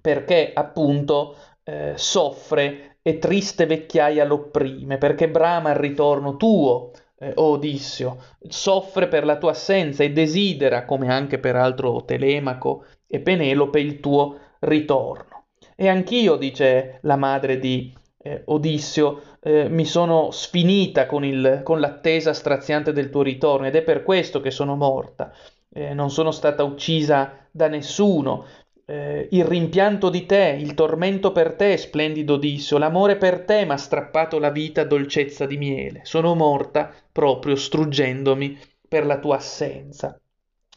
perché 0.00 0.52
appunto 0.54 1.36
eh, 1.64 1.94
soffre 1.96 2.98
e 3.02 3.18
triste 3.18 3.66
vecchiaia 3.66 4.24
l'opprime, 4.24 4.98
perché 4.98 5.28
brama 5.28 5.70
il 5.70 5.76
ritorno 5.76 6.36
tuo, 6.36 6.92
eh, 7.18 7.32
Odisseo, 7.34 8.18
soffre 8.48 9.08
per 9.08 9.24
la 9.24 9.36
tua 9.36 9.50
assenza 9.50 10.04
e 10.04 10.12
desidera, 10.12 10.84
come 10.84 11.08
anche 11.08 11.38
peraltro 11.38 12.04
Telemaco 12.04 12.84
e 13.08 13.18
Penelope, 13.20 13.80
il 13.80 13.98
tuo 13.98 14.38
ritorno. 14.60 15.46
E 15.74 15.88
anch'io, 15.88 16.36
dice 16.36 16.98
la 17.02 17.16
madre 17.16 17.58
di 17.58 17.92
eh, 18.18 18.42
Odisseo, 18.46 19.20
eh, 19.46 19.68
mi 19.68 19.84
sono 19.84 20.32
sfinita 20.32 21.06
con, 21.06 21.24
il, 21.24 21.60
con, 21.62 21.78
l'attesa 21.78 22.32
straziante 22.32 22.92
del 22.92 23.10
tuo 23.10 23.22
ritorno 23.22 23.68
ed 23.68 23.76
è 23.76 23.82
per 23.82 24.02
questo 24.02 24.40
che 24.40 24.50
sono 24.50 24.74
morta. 24.74 25.32
Eh, 25.72 25.94
non 25.94 26.10
sono 26.10 26.32
stata 26.32 26.64
uccisa 26.64 27.46
da 27.52 27.68
nessuno. 27.68 28.44
Eh, 28.84 29.28
il 29.30 29.44
rimpianto 29.44 30.10
di 30.10 30.26
te, 30.26 30.56
il 30.58 30.74
tormento 30.74 31.30
per 31.30 31.54
te, 31.54 31.76
splendido 31.76 32.34
Odisseo, 32.34 32.78
l'amore 32.78 33.14
per 33.14 33.44
te 33.44 33.64
m'ha 33.64 33.76
strappato 33.76 34.40
la 34.40 34.50
vita 34.50 34.82
dolcezza 34.82 35.46
di 35.46 35.58
miele. 35.58 36.00
Sono 36.02 36.34
morta 36.34 36.92
proprio 37.12 37.54
struggendomi 37.54 38.58
per 38.88 39.06
la 39.06 39.20
tua 39.20 39.36
assenza. 39.36 40.18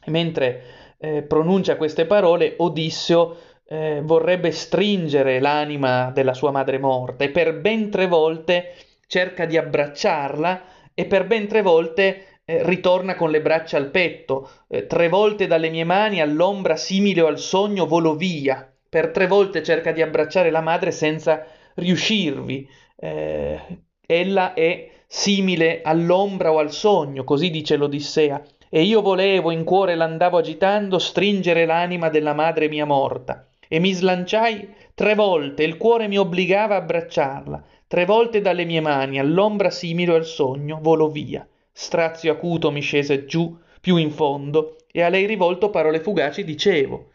E 0.05 0.11
mentre 0.11 0.95
eh, 0.99 1.23
pronuncia 1.23 1.75
queste 1.75 2.05
parole, 2.05 2.53
Odisseo 2.57 3.35
eh, 3.71 4.01
vorrebbe 4.03 4.51
stringere 4.51 5.39
l'anima 5.39 6.09
della 6.09 6.33
sua 6.33 6.49
madre 6.49 6.79
morta 6.79 7.23
e 7.23 7.29
per 7.29 7.53
ben 7.59 7.91
tre 7.91 8.07
volte 8.07 8.73
cerca 9.05 9.45
di 9.45 9.57
abbracciarla 9.57 10.63
e 10.95 11.05
per 11.05 11.27
ben 11.27 11.47
tre 11.47 11.61
volte 11.61 12.39
eh, 12.45 12.63
ritorna 12.63 13.15
con 13.15 13.29
le 13.29 13.41
braccia 13.41 13.77
al 13.77 13.91
petto, 13.91 14.49
eh, 14.67 14.87
tre 14.87 15.07
volte 15.07 15.45
dalle 15.45 15.69
mie 15.69 15.83
mani 15.83 16.19
all'ombra 16.19 16.75
simile 16.75 17.21
o 17.21 17.27
al 17.27 17.37
sogno 17.37 17.85
volo 17.85 18.15
via, 18.15 18.67
per 18.89 19.11
tre 19.11 19.27
volte 19.27 19.61
cerca 19.61 19.91
di 19.91 20.01
abbracciare 20.01 20.49
la 20.49 20.61
madre 20.61 20.89
senza 20.89 21.45
riuscirvi. 21.75 22.67
Eh, 22.95 23.59
ella 24.03 24.53
è 24.55 24.89
simile 25.05 25.81
all'ombra 25.83 26.51
o 26.51 26.57
al 26.57 26.71
sogno, 26.71 27.23
così 27.23 27.51
dice 27.51 27.75
l'Odissea, 27.75 28.41
e 28.67 28.81
io 28.81 29.01
volevo, 29.01 29.51
in 29.51 29.63
cuore 29.63 29.93
l'andavo 29.93 30.39
agitando, 30.39 30.97
stringere 30.97 31.65
l'anima 31.65 32.09
della 32.09 32.33
madre 32.33 32.67
mia 32.67 32.85
morta 32.85 33.48
e 33.69 33.79
mi 33.79 33.93
slanciai 33.93 34.67
tre 34.93 35.15
volte, 35.15 35.63
il 35.63 35.77
cuore 35.77 36.09
mi 36.09 36.17
obbligava 36.17 36.75
a 36.75 36.79
abbracciarla, 36.79 37.63
tre 37.87 38.03
volte 38.03 38.41
dalle 38.41 38.65
mie 38.65 38.81
mani, 38.81 39.19
all'ombra 39.19 39.69
simile 39.69 40.15
al 40.15 40.25
sogno, 40.25 40.79
volò 40.81 41.07
via. 41.07 41.47
Strazio 41.71 42.33
acuto 42.33 42.71
mi 42.71 42.81
scese 42.81 43.25
giù, 43.25 43.57
più 43.79 43.95
in 43.95 44.11
fondo, 44.11 44.75
e 44.91 45.01
a 45.01 45.07
lei 45.07 45.25
rivolto 45.25 45.69
parole 45.69 46.01
fugaci 46.01 46.43
dicevo 46.43 47.11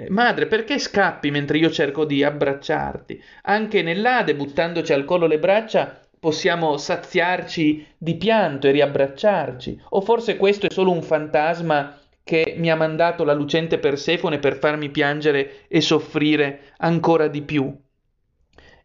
eh, 0.00 0.08
Madre, 0.10 0.46
perché 0.46 0.78
scappi 0.78 1.30
mentre 1.32 1.58
io 1.58 1.70
cerco 1.70 2.04
di 2.04 2.22
abbracciarti? 2.22 3.20
Anche 3.42 3.82
nell'Ade, 3.82 4.36
buttandoci 4.36 4.92
al 4.92 5.04
collo 5.04 5.26
le 5.26 5.40
braccia, 5.40 6.00
possiamo 6.20 6.76
saziarci 6.76 7.84
di 7.98 8.14
pianto 8.16 8.68
e 8.68 8.70
riabbracciarci. 8.70 9.80
O 9.90 10.00
forse 10.00 10.36
questo 10.36 10.66
è 10.66 10.72
solo 10.72 10.92
un 10.92 11.02
fantasma 11.02 11.98
che 12.28 12.56
mi 12.58 12.70
ha 12.70 12.76
mandato 12.76 13.24
la 13.24 13.32
lucente 13.32 13.78
Persefone 13.78 14.38
per 14.38 14.58
farmi 14.58 14.90
piangere 14.90 15.66
e 15.66 15.80
soffrire 15.80 16.74
ancora 16.76 17.26
di 17.26 17.40
più. 17.40 17.74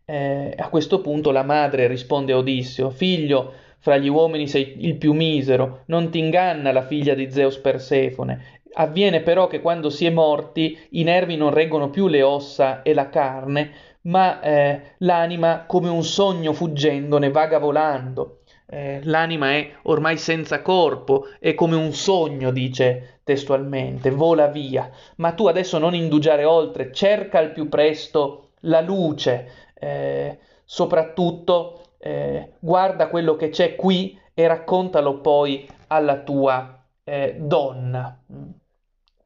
Eh, 0.05 0.53
a 0.57 0.69
questo 0.69 1.01
punto 1.01 1.29
la 1.31 1.43
madre 1.43 1.87
risponde 1.87 2.31
a 2.31 2.37
Odisseo, 2.37 2.89
figlio, 2.89 3.51
fra 3.79 3.97
gli 3.97 4.07
uomini 4.07 4.47
sei 4.47 4.85
il 4.85 4.95
più 4.95 5.11
misero, 5.11 5.83
non 5.87 6.09
ti 6.09 6.19
inganna 6.19 6.71
la 6.71 6.83
figlia 6.83 7.15
di 7.15 7.29
Zeus 7.29 7.57
Persefone. 7.57 8.61
avviene 8.75 9.19
però 9.19 9.47
che 9.47 9.59
quando 9.59 9.89
si 9.89 10.05
è 10.05 10.09
morti 10.09 10.79
i 10.91 11.03
nervi 11.03 11.35
non 11.35 11.53
reggono 11.53 11.89
più 11.89 12.07
le 12.07 12.21
ossa 12.21 12.81
e 12.81 12.93
la 12.93 13.09
carne, 13.09 13.71
ma 14.03 14.39
eh, 14.39 14.95
l'anima 14.99 15.65
come 15.67 15.89
un 15.89 16.03
sogno 16.05 16.53
fuggendo 16.53 17.17
ne 17.17 17.29
vaga 17.29 17.57
volando. 17.57 18.42
Eh, 18.73 19.01
l'anima 19.03 19.51
è 19.51 19.69
ormai 19.83 20.17
senza 20.17 20.63
corpo, 20.63 21.27
è 21.39 21.53
come 21.53 21.75
un 21.75 21.93
sogno, 21.93 22.49
dice 22.49 23.19
testualmente, 23.23 24.09
vola 24.09 24.47
via. 24.47 24.89
Ma 25.17 25.33
tu 25.33 25.45
adesso 25.45 25.77
non 25.77 25.93
indugiare 25.93 26.43
oltre, 26.43 26.91
cerca 26.91 27.37
al 27.37 27.51
più 27.51 27.69
presto 27.69 28.53
la 28.61 28.81
luce, 28.81 29.69
eh, 29.75 30.39
soprattutto 30.65 31.81
eh, 31.99 32.53
guarda 32.57 33.09
quello 33.09 33.35
che 33.35 33.49
c'è 33.49 33.75
qui 33.75 34.19
e 34.33 34.47
raccontalo 34.47 35.19
poi 35.19 35.69
alla 35.87 36.21
tua 36.21 36.83
eh, 37.03 37.35
donna. 37.37 38.23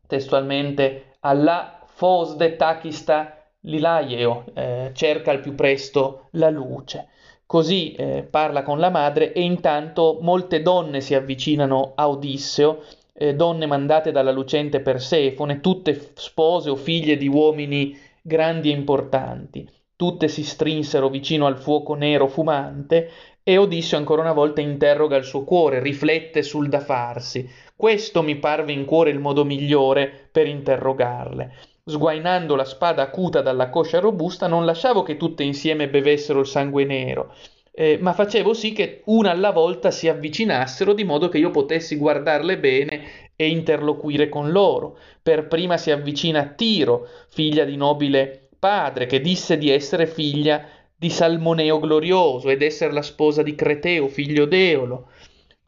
Testualmente, 0.05 1.15
Allah 1.21 1.83
fosde 1.85 2.57
takista 2.57 3.45
Lilaio 3.61 4.43
eh, 4.53 4.91
cerca 4.93 5.31
al 5.31 5.39
più 5.39 5.55
presto 5.55 6.27
la 6.31 6.49
luce. 6.49 7.07
Così 7.47 7.93
eh, 7.93 8.27
parla 8.29 8.61
con 8.61 8.77
la 8.77 8.89
madre 8.89 9.31
e 9.31 9.41
intanto 9.41 10.17
molte 10.19 10.61
donne 10.61 10.99
si 10.99 11.15
avvicinano 11.15 11.93
a 11.95 12.09
Odisseo, 12.09 12.83
eh, 13.13 13.35
donne 13.35 13.65
mandate 13.65 14.11
dalla 14.11 14.31
lucente 14.31 14.81
Persefone, 14.81 15.61
tutte 15.61 16.11
spose 16.15 16.69
o 16.69 16.75
figlie 16.75 17.15
di 17.15 17.29
uomini 17.29 17.97
grandi 18.21 18.69
e 18.69 18.75
importanti. 18.75 19.65
Tutte 19.95 20.27
si 20.27 20.43
strinsero 20.43 21.07
vicino 21.07 21.45
al 21.45 21.57
fuoco 21.57 21.93
nero 21.93 22.27
fumante 22.27 23.09
e 23.41 23.57
Odisseo 23.57 23.97
ancora 23.97 24.23
una 24.23 24.33
volta 24.33 24.59
interroga 24.59 25.15
il 25.15 25.23
suo 25.23 25.45
cuore, 25.45 25.79
riflette 25.79 26.43
sul 26.43 26.67
da 26.67 26.81
farsi. 26.81 27.49
Questo 27.77 28.23
mi 28.23 28.35
parve 28.35 28.73
in 28.73 28.83
cuore 28.83 29.09
il 29.09 29.19
modo 29.19 29.45
migliore 29.45 30.27
per 30.29 30.47
interrogarle. 30.47 31.53
Sguainando 31.89 32.55
la 32.55 32.65
spada 32.65 33.03
acuta 33.03 33.41
dalla 33.41 33.69
coscia 33.69 33.99
robusta, 33.99 34.47
non 34.47 34.65
lasciavo 34.65 35.03
che 35.03 35.15
tutte 35.15 35.43
insieme 35.43 35.87
bevessero 35.87 36.41
il 36.41 36.45
sangue 36.45 36.83
nero, 36.83 37.33
eh, 37.71 37.97
ma 38.01 38.11
facevo 38.11 38.53
sì 38.53 38.73
che 38.73 39.03
una 39.05 39.31
alla 39.31 39.51
volta 39.51 39.89
si 39.89 40.09
avvicinassero 40.09 40.93
di 40.93 41.05
modo 41.05 41.29
che 41.29 41.37
io 41.37 41.49
potessi 41.49 41.95
guardarle 41.95 42.59
bene 42.59 43.31
e 43.37 43.47
interloquire 43.47 44.27
con 44.27 44.51
loro. 44.51 44.97
Per 45.23 45.47
prima 45.47 45.77
si 45.77 45.89
avvicina 45.91 46.43
Tiro, 46.43 47.07
figlia 47.29 47.63
di 47.63 47.77
nobile 47.77 48.49
padre, 48.59 49.05
che 49.05 49.21
disse 49.21 49.57
di 49.57 49.69
essere 49.69 50.07
figlia 50.07 50.67
di 50.93 51.09
Salmoneo 51.09 51.79
glorioso 51.79 52.49
ed 52.49 52.63
essere 52.63 52.91
la 52.91 53.03
sposa 53.03 53.43
di 53.43 53.55
Creteo, 53.55 54.07
figlio 54.09 54.45
d'Eolo. 54.45 55.09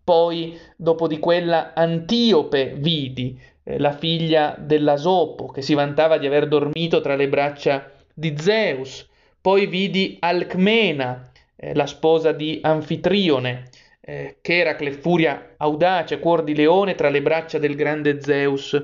Poi, 0.03 0.57
dopo 0.75 1.07
di 1.07 1.19
quella, 1.19 1.73
Antiope 1.75 2.73
vidi, 2.75 3.39
la 3.77 3.91
figlia 3.91 4.55
dell'Asopo, 4.57 5.47
che 5.47 5.61
si 5.61 5.73
vantava 5.73 6.17
di 6.17 6.25
aver 6.25 6.47
dormito 6.47 7.01
tra 7.01 7.15
le 7.15 7.27
braccia 7.27 7.91
di 8.13 8.35
Zeus. 8.37 9.07
Poi 9.41 9.67
vidi 9.67 10.17
Alcmena, 10.19 11.31
eh, 11.55 11.73
la 11.75 11.85
sposa 11.85 12.31
di 12.31 12.59
Anfitrione, 12.61 13.69
eh, 14.01 14.37
che 14.41 14.57
era 14.57 14.75
Clefuria 14.75 15.53
audace, 15.57 16.19
cuor 16.19 16.43
di 16.43 16.55
leone, 16.55 16.95
tra 16.95 17.09
le 17.09 17.21
braccia 17.21 17.59
del 17.59 17.75
grande 17.75 18.21
Zeus 18.21 18.75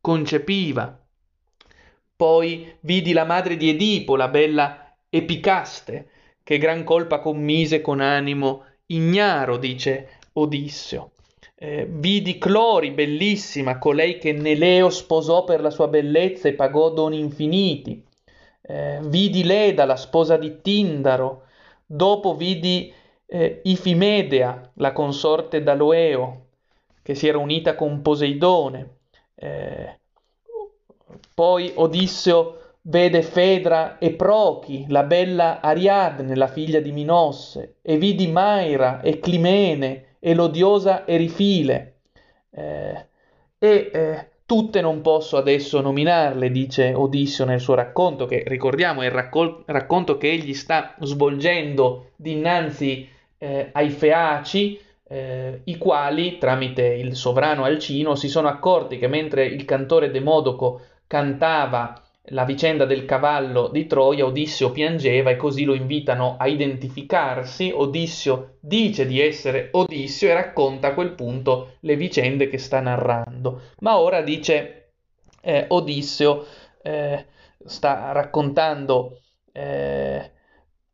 concepiva. 0.00 0.98
Poi 2.16 2.76
vidi 2.80 3.12
la 3.12 3.24
madre 3.24 3.56
di 3.56 3.70
Edipo, 3.70 4.14
la 4.14 4.28
bella 4.28 4.94
Epicaste, 5.08 6.08
che 6.42 6.58
gran 6.58 6.84
colpa 6.84 7.18
commise 7.20 7.80
con 7.80 8.00
animo 8.00 8.64
ignaro, 8.86 9.56
dice 9.56 10.18
Odisseo. 10.34 11.13
Eh, 11.56 11.86
vidi 11.88 12.36
Clori, 12.38 12.90
bellissima, 12.90 13.78
colei 13.78 14.18
che 14.18 14.32
Neleo 14.32 14.90
sposò 14.90 15.44
per 15.44 15.60
la 15.60 15.70
sua 15.70 15.88
bellezza 15.88 16.48
e 16.48 16.54
pagò 16.54 16.90
doni 16.90 17.18
infiniti. 17.18 18.04
Eh, 18.60 18.98
vidi 19.02 19.44
Leda, 19.44 19.84
la 19.84 19.96
sposa 19.96 20.36
di 20.36 20.60
Tindaro. 20.60 21.42
Dopo 21.86 22.34
vidi 22.34 22.92
eh, 23.26 23.60
Ifimedea, 23.64 24.72
la 24.74 24.92
consorte 24.92 25.62
d'Aloeo, 25.62 26.46
che 27.02 27.14
si 27.14 27.28
era 27.28 27.38
unita 27.38 27.74
con 27.74 28.02
Poseidone. 28.02 28.96
Eh, 29.34 29.98
poi 31.34 31.72
Odisseo 31.74 32.58
vede 32.82 33.22
Fedra 33.22 33.98
e 33.98 34.12
Prochi, 34.12 34.86
la 34.88 35.04
bella 35.04 35.60
Ariadne, 35.60 36.34
la 36.34 36.48
figlia 36.48 36.80
di 36.80 36.92
Minosse, 36.92 37.76
e 37.82 37.96
vidi 37.96 38.26
Maira 38.26 39.00
e 39.00 39.20
Climene, 39.20 40.13
e 40.26 40.32
l'odiosa 40.32 41.06
Erifile. 41.06 41.96
Eh, 42.50 43.06
e 43.58 43.90
eh, 43.92 44.28
tutte 44.46 44.80
non 44.80 45.02
posso 45.02 45.36
adesso 45.36 45.82
nominarle, 45.82 46.50
dice 46.50 46.94
Odisseo 46.94 47.44
nel 47.44 47.60
suo 47.60 47.74
racconto, 47.74 48.24
che 48.24 48.42
ricordiamo 48.46 49.02
è 49.02 49.04
il 49.04 49.10
raccol- 49.10 49.64
racconto 49.66 50.16
che 50.16 50.30
egli 50.30 50.54
sta 50.54 50.94
svolgendo 51.00 52.12
dinanzi 52.16 53.06
eh, 53.36 53.68
ai 53.72 53.90
Feaci, 53.90 54.80
eh, 55.06 55.60
i 55.64 55.76
quali, 55.76 56.38
tramite 56.38 56.84
il 56.86 57.16
sovrano 57.16 57.64
Alcino, 57.64 58.14
si 58.14 58.30
sono 58.30 58.48
accorti 58.48 58.96
che 58.96 59.08
mentre 59.08 59.44
il 59.44 59.66
cantore 59.66 60.10
Demodoco 60.10 60.80
cantava 61.06 62.02
la 62.28 62.44
vicenda 62.44 62.86
del 62.86 63.04
cavallo 63.04 63.68
di 63.68 63.86
Troia, 63.86 64.24
Odisseo 64.24 64.70
piangeva 64.70 65.30
e 65.30 65.36
così 65.36 65.64
lo 65.64 65.74
invitano 65.74 66.36
a 66.38 66.46
identificarsi. 66.46 67.70
Odisseo 67.74 68.56
dice 68.60 69.06
di 69.06 69.20
essere 69.20 69.68
Odisseo 69.72 70.30
e 70.30 70.34
racconta 70.34 70.88
a 70.88 70.94
quel 70.94 71.12
punto 71.12 71.76
le 71.80 71.96
vicende 71.96 72.48
che 72.48 72.58
sta 72.58 72.80
narrando. 72.80 73.60
Ma 73.80 73.98
ora 73.98 74.22
dice 74.22 74.92
eh, 75.42 75.66
Odisseo, 75.68 76.46
eh, 76.82 77.26
sta 77.64 78.12
raccontando 78.12 79.20
eh, 79.52 80.30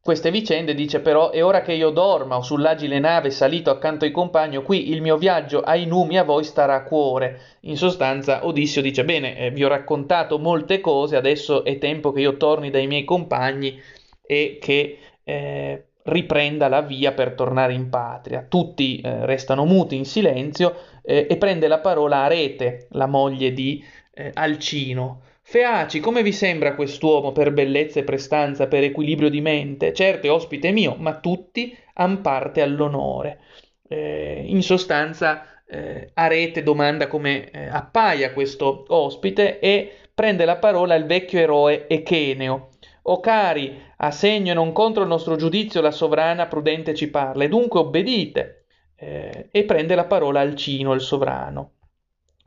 queste 0.02 0.30
vicende 0.30 0.74
dice 0.74 1.00
però 1.00 1.30
è 1.30 1.44
ora 1.44 1.60
che 1.60 1.74
io 1.74 1.90
dorma 1.90 2.38
o 2.38 2.42
sull'agile 2.42 2.98
nave 2.98 3.30
salito 3.30 3.70
accanto 3.70 4.06
ai 4.06 4.10
compagni 4.10 4.56
qui 4.62 4.90
il 4.90 5.02
mio 5.02 5.18
viaggio 5.18 5.60
ai 5.60 5.84
numi 5.84 6.16
a 6.16 6.24
voi 6.24 6.42
starà 6.42 6.76
a 6.76 6.82
cuore. 6.84 7.40
In 7.60 7.76
sostanza 7.76 8.46
Odisseo 8.46 8.82
dice 8.82 9.04
bene 9.04 9.36
eh, 9.36 9.50
vi 9.50 9.62
ho 9.62 9.68
raccontato 9.68 10.38
molte 10.38 10.80
cose 10.80 11.16
adesso 11.16 11.64
è 11.64 11.76
tempo 11.76 12.12
che 12.12 12.20
io 12.20 12.38
torni 12.38 12.70
dai 12.70 12.86
miei 12.86 13.04
compagni 13.04 13.78
e 14.22 14.58
che 14.58 14.98
eh, 15.22 15.84
riprenda 16.04 16.68
la 16.68 16.80
via 16.80 17.12
per 17.12 17.34
tornare 17.34 17.74
in 17.74 17.90
patria. 17.90 18.46
Tutti 18.48 19.00
eh, 19.00 19.26
restano 19.26 19.66
muti 19.66 19.96
in 19.96 20.06
silenzio 20.06 20.76
eh, 21.02 21.26
e 21.28 21.36
prende 21.36 21.68
la 21.68 21.78
parola 21.78 22.24
Arete 22.24 22.86
la 22.92 23.06
moglie 23.06 23.52
di 23.52 23.84
eh, 24.14 24.30
Alcino 24.32 25.28
Feaci, 25.50 25.98
come 25.98 26.22
vi 26.22 26.30
sembra 26.30 26.76
quest'uomo 26.76 27.32
per 27.32 27.52
bellezza 27.52 27.98
e 27.98 28.04
prestanza, 28.04 28.68
per 28.68 28.84
equilibrio 28.84 29.28
di 29.28 29.40
mente? 29.40 29.92
Certo 29.92 30.28
è 30.28 30.30
ospite 30.30 30.70
mio, 30.70 30.94
ma 30.96 31.18
tutti 31.18 31.76
han 31.94 32.20
parte 32.20 32.62
all'onore. 32.62 33.40
Eh, 33.88 34.44
in 34.46 34.62
sostanza, 34.62 35.60
eh, 35.66 36.12
Arete 36.14 36.62
domanda 36.62 37.08
come 37.08 37.50
eh, 37.50 37.66
appaia 37.66 38.32
questo 38.32 38.84
ospite 38.90 39.58
e 39.58 39.90
prende 40.14 40.44
la 40.44 40.58
parola 40.58 40.94
il 40.94 41.06
vecchio 41.06 41.40
eroe 41.40 41.88
Echeneo. 41.88 42.68
O 43.02 43.18
cari, 43.18 43.76
a 43.96 44.12
segno 44.12 44.52
e 44.52 44.54
non 44.54 44.70
contro 44.70 45.02
il 45.02 45.08
nostro 45.08 45.34
giudizio 45.34 45.80
la 45.80 45.90
sovrana 45.90 46.46
prudente 46.46 46.94
ci 46.94 47.10
parla, 47.10 47.42
e 47.42 47.48
dunque 47.48 47.80
obbedite. 47.80 48.66
Eh, 48.94 49.48
e 49.50 49.64
prende 49.64 49.96
la 49.96 50.04
parola 50.04 50.38
Alcino, 50.38 50.92
il 50.92 51.00
sovrano. 51.00 51.72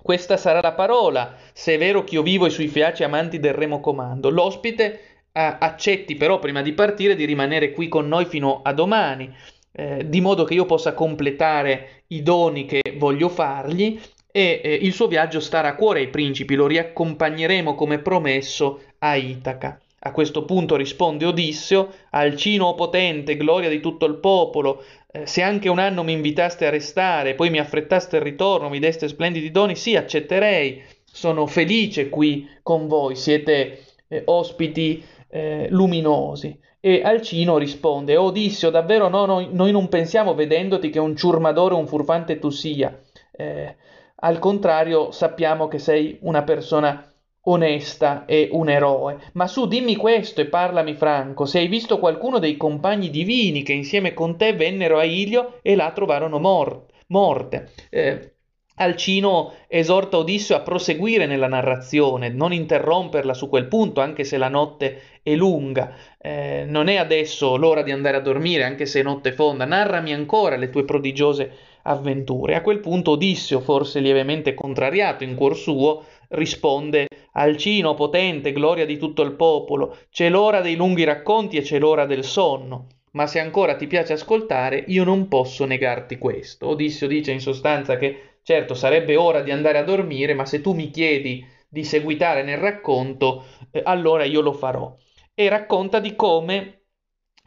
Questa 0.04 0.36
sarà 0.36 0.60
la 0.60 0.74
parola, 0.74 1.38
se 1.54 1.76
è 1.76 1.78
vero 1.78 2.04
che 2.04 2.16
io 2.16 2.24
vivo 2.24 2.46
i 2.46 2.50
sui 2.50 2.68
feaci 2.68 3.06
amanti 3.06 3.40
del 3.40 3.54
remo 3.54 3.80
comando. 3.80 4.30
L'ospite 4.30 5.00
eh, 5.32 5.56
accetti 5.60 6.16
però 6.16 6.40
prima 6.40 6.62
di 6.62 6.74
partire 6.74 7.16
di 7.16 7.24
rimanere 7.24 7.72
qui 7.72 7.88
con 7.88 8.10
noi 8.10 8.26
fino 8.26 8.60
a 8.64 8.74
domani, 8.74 9.34
eh, 9.72 10.06
di 10.10 10.20
modo 10.20 10.44
che 10.44 10.56
io 10.56 10.66
possa 10.66 10.94
completare 10.94 12.04
i 12.08 12.22
doni 12.22 12.66
che 12.66 12.82
voglio 12.98 13.30
fargli 13.30 13.98
e 14.30 14.60
eh, 14.62 14.74
il 14.74 14.92
suo 14.92 15.08
viaggio 15.08 15.40
starà 15.40 15.70
a 15.70 15.76
cuore 15.76 16.02
ai 16.02 16.10
principi, 16.10 16.56
lo 16.56 16.68
riaccompagneremo 16.68 17.74
come 17.74 18.00
promesso 18.00 18.82
a 19.00 19.16
Itaca. 19.16 19.80
A 20.06 20.12
questo 20.12 20.44
punto 20.44 20.76
risponde 20.76 21.26
Odisseo, 21.26 21.90
Alcino 22.10 22.76
potente, 22.76 23.38
gloria 23.38 23.70
di 23.70 23.80
tutto 23.80 24.06
il 24.06 24.16
popolo, 24.16 24.84
eh, 25.10 25.26
se 25.26 25.42
anche 25.42 25.70
un 25.70 25.80
anno 25.80 26.04
mi 26.04 26.12
invitaste 26.12 26.66
a 26.66 26.70
restare, 26.70 27.36
poi 27.36 27.50
mi 27.50 27.58
affrettaste 27.58 28.18
il 28.18 28.22
ritorno, 28.22 28.68
mi 28.68 28.80
deste 28.80 29.08
splendidi 29.08 29.50
doni, 29.50 29.78
sì, 29.78 29.96
accetterei, 29.96 30.84
sono 31.06 31.46
felice 31.48 32.10
qui 32.10 32.50
con 32.62 32.88
voi, 32.88 33.16
siete 33.16 33.80
eh, 34.10 34.24
ospiti 34.26 35.02
eh, 35.30 35.68
luminosi. 35.70 36.60
E 36.82 37.02
Alcino 37.02 37.58
risponde, 37.58 38.18
Odisseo, 38.18 38.70
davvero 38.70 39.08
no, 39.08 39.26
no, 39.26 39.48
noi 39.50 39.72
non 39.72 39.88
pensiamo 39.88 40.34
vedendoti 40.34 40.90
che 40.90 41.00
un 41.00 41.16
ciurmadore 41.16 41.76
o 41.76 41.78
un 41.78 41.88
furfante 41.88 42.40
tu 42.40 42.50
sia. 42.50 43.00
Eh, 43.32 43.76
al 44.16 44.40
contrario, 44.40 45.12
sappiamo 45.12 45.70
che 45.70 45.80
sei 45.80 46.18
una 46.24 46.44
persona 46.44 47.13
onesta 47.44 48.26
e 48.26 48.50
un 48.52 48.70
eroe. 48.70 49.18
Ma 49.34 49.48
su, 49.48 49.68
dimmi 49.68 49.96
questo 49.96 50.42
e 50.42 50.46
parlami 50.46 50.94
franco, 50.94 51.46
se 51.46 51.60
hai 51.60 51.68
visto 51.68 52.00
qualcuno 52.00 52.40
dei 52.40 52.58
compagni 52.58 53.10
divini 53.10 53.64
che 53.64 53.74
insieme 53.74 54.14
con 54.14 54.38
te 54.38 54.54
vennero 54.54 54.98
a 54.98 55.04
Ilio 55.04 55.60
e 55.62 55.76
là 55.76 55.92
trovarono 55.92 56.40
mor- 56.40 56.86
morte. 57.08 57.72
Eh, 57.90 58.34
Alcino 58.76 59.54
esorta 59.68 60.18
Odisseo 60.18 60.58
a 60.58 60.62
proseguire 60.62 61.28
nella 61.28 61.48
narrazione, 61.48 62.30
non 62.30 62.52
interromperla 62.54 63.36
su 63.36 63.48
quel 63.48 63.68
punto, 63.68 64.02
anche 64.02 64.24
se 64.24 64.38
la 64.38 64.48
notte 64.48 65.20
è 65.22 65.36
lunga. 65.36 65.94
Eh, 66.20 66.66
non 66.68 66.88
è 66.88 66.96
adesso 66.96 67.56
l'ora 67.56 67.84
di 67.84 67.92
andare 67.92 68.18
a 68.18 68.22
dormire, 68.22 68.64
anche 68.64 68.88
se 68.88 69.02
è 69.02 69.04
notte 69.04 69.32
fonda. 69.32 69.66
Narrami 69.66 70.12
ancora 70.12 70.56
le 70.56 70.72
tue 70.72 70.86
prodigiose 70.86 71.52
avventure. 71.84 72.56
A 72.56 72.62
quel 72.62 72.80
punto 72.80 73.12
Odisseo, 73.12 73.60
forse 73.60 74.00
lievemente 74.00 74.56
contrariato 74.56 75.24
in 75.24 75.36
cuor 75.36 75.56
suo, 75.56 76.06
risponde 76.30 77.08
Alcino 77.34 77.94
potente, 77.94 78.52
gloria 78.52 78.86
di 78.86 78.98
tutto 78.98 79.22
il 79.22 79.34
popolo, 79.34 79.98
c'è 80.10 80.30
l'ora 80.30 80.62
dei 80.62 80.76
lunghi 80.76 81.04
racconti 81.04 81.58
e 81.58 81.62
c'è 81.62 81.80
l'ora 81.80 82.06
del 82.06 82.24
sonno. 82.24 82.88
Ma 83.12 83.28
se 83.28 83.40
ancora 83.40 83.76
ti 83.76 83.88
piace 83.88 84.14
ascoltare, 84.14 84.84
io 84.88 85.04
non 85.04 85.28
posso 85.28 85.66
negarti 85.66 86.18
questo. 86.18 86.70
Odisseo 86.70 87.08
dice 87.08 87.32
in 87.32 87.42
sostanza 87.42 87.98
che 87.98 88.34
Certo, 88.44 88.74
sarebbe 88.74 89.16
ora 89.16 89.42
di 89.42 89.52
andare 89.52 89.78
a 89.78 89.84
dormire, 89.84 90.34
ma 90.34 90.46
se 90.46 90.60
tu 90.60 90.74
mi 90.74 90.90
chiedi 90.90 91.48
di 91.70 91.86
seguitare 91.86 92.44
nel 92.44 92.58
racconto, 92.58 93.46
eh, 93.72 93.82
allora 93.86 94.26
io 94.26 94.42
lo 94.42 94.52
farò. 94.52 94.94
E 95.34 95.48
racconta 95.48 96.00
di 96.00 96.14
come 96.14 96.82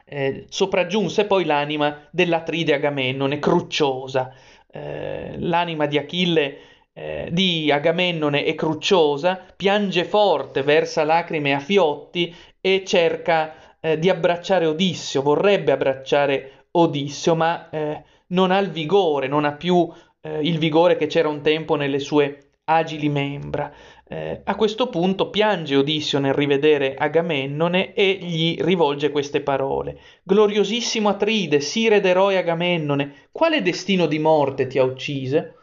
eh, 0.06 0.46
sopraggiunse 0.48 1.26
poi 1.26 1.44
l'anima 1.44 2.08
dell'Atride 2.10 2.72
Agamennone, 2.72 3.38
crucciosa. 3.38 4.32
Eh, 4.70 5.36
l'anima 5.38 5.84
di 5.84 5.98
Achille, 5.98 6.58
eh, 6.98 7.28
di 7.30 7.70
Agamennone 7.70 8.44
è 8.44 8.54
crucciosa, 8.54 9.38
piange 9.54 10.04
forte, 10.04 10.62
versa 10.62 11.04
lacrime 11.04 11.52
a 11.52 11.58
fiotti 11.58 12.34
e 12.58 12.84
cerca 12.86 13.76
eh, 13.80 13.98
di 13.98 14.08
abbracciare 14.08 14.64
Odisseo, 14.64 15.20
vorrebbe 15.20 15.72
abbracciare 15.72 16.68
Odisseo, 16.70 17.34
ma 17.34 17.68
eh, 17.68 18.02
non 18.28 18.50
ha 18.50 18.58
il 18.58 18.70
vigore, 18.70 19.28
non 19.28 19.44
ha 19.44 19.52
più 19.52 19.86
eh, 20.22 20.40
il 20.40 20.56
vigore 20.56 20.96
che 20.96 21.06
c'era 21.06 21.28
un 21.28 21.42
tempo 21.42 21.74
nelle 21.74 21.98
sue 21.98 22.52
agili 22.64 23.10
membra. 23.10 23.70
Eh, 24.08 24.40
a 24.42 24.54
questo 24.54 24.88
punto 24.88 25.28
piange 25.28 25.76
Odissio 25.76 26.18
nel 26.18 26.32
rivedere 26.32 26.94
Agamennone 26.94 27.92
e 27.92 28.18
gli 28.22 28.56
rivolge 28.58 29.10
queste 29.10 29.42
parole. 29.42 29.98
Gloriosissimo 30.22 31.10
Atride, 31.10 31.60
sire 31.60 32.00
d'eroe 32.00 32.38
Agamennone, 32.38 33.28
quale 33.32 33.60
destino 33.60 34.06
di 34.06 34.18
morte 34.18 34.66
ti 34.66 34.78
ha 34.78 34.84
uccise? 34.84 35.55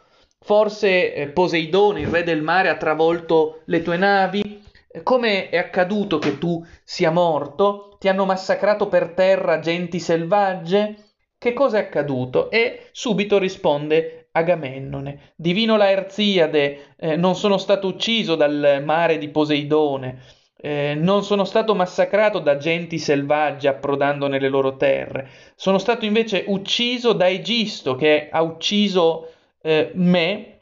Forse 0.44 1.14
eh, 1.14 1.28
Poseidone, 1.28 2.00
il 2.00 2.08
re 2.08 2.22
del 2.22 2.42
mare, 2.42 2.68
ha 2.68 2.76
travolto 2.76 3.62
le 3.64 3.80
tue 3.80 3.96
navi? 3.96 4.62
Come 5.02 5.48
è 5.48 5.56
accaduto 5.56 6.18
che 6.18 6.36
tu 6.36 6.62
sia 6.84 7.10
morto? 7.10 7.96
Ti 7.98 8.08
hanno 8.08 8.26
massacrato 8.26 8.88
per 8.88 9.14
terra 9.14 9.58
genti 9.60 9.98
selvagge? 9.98 11.12
Che 11.38 11.52
cosa 11.54 11.78
è 11.78 11.80
accaduto? 11.80 12.50
E 12.50 12.88
subito 12.92 13.38
risponde 13.38 14.28
Agamennone. 14.32 15.32
Divino 15.34 15.78
Laerziade, 15.78 16.94
eh, 16.98 17.16
non 17.16 17.36
sono 17.36 17.56
stato 17.56 17.86
ucciso 17.86 18.34
dal 18.34 18.82
mare 18.84 19.16
di 19.16 19.30
Poseidone, 19.30 20.18
eh, 20.58 20.92
non 20.94 21.24
sono 21.24 21.44
stato 21.44 21.74
massacrato 21.74 22.38
da 22.38 22.58
genti 22.58 22.98
selvagge 22.98 23.66
approdando 23.66 24.26
nelle 24.26 24.50
loro 24.50 24.76
terre, 24.76 25.26
sono 25.54 25.78
stato 25.78 26.04
invece 26.04 26.44
ucciso 26.48 27.14
da 27.14 27.30
Egisto 27.30 27.94
che 27.94 28.28
ha 28.30 28.42
ucciso 28.42 29.28
eh, 29.64 29.92
me 29.94 30.58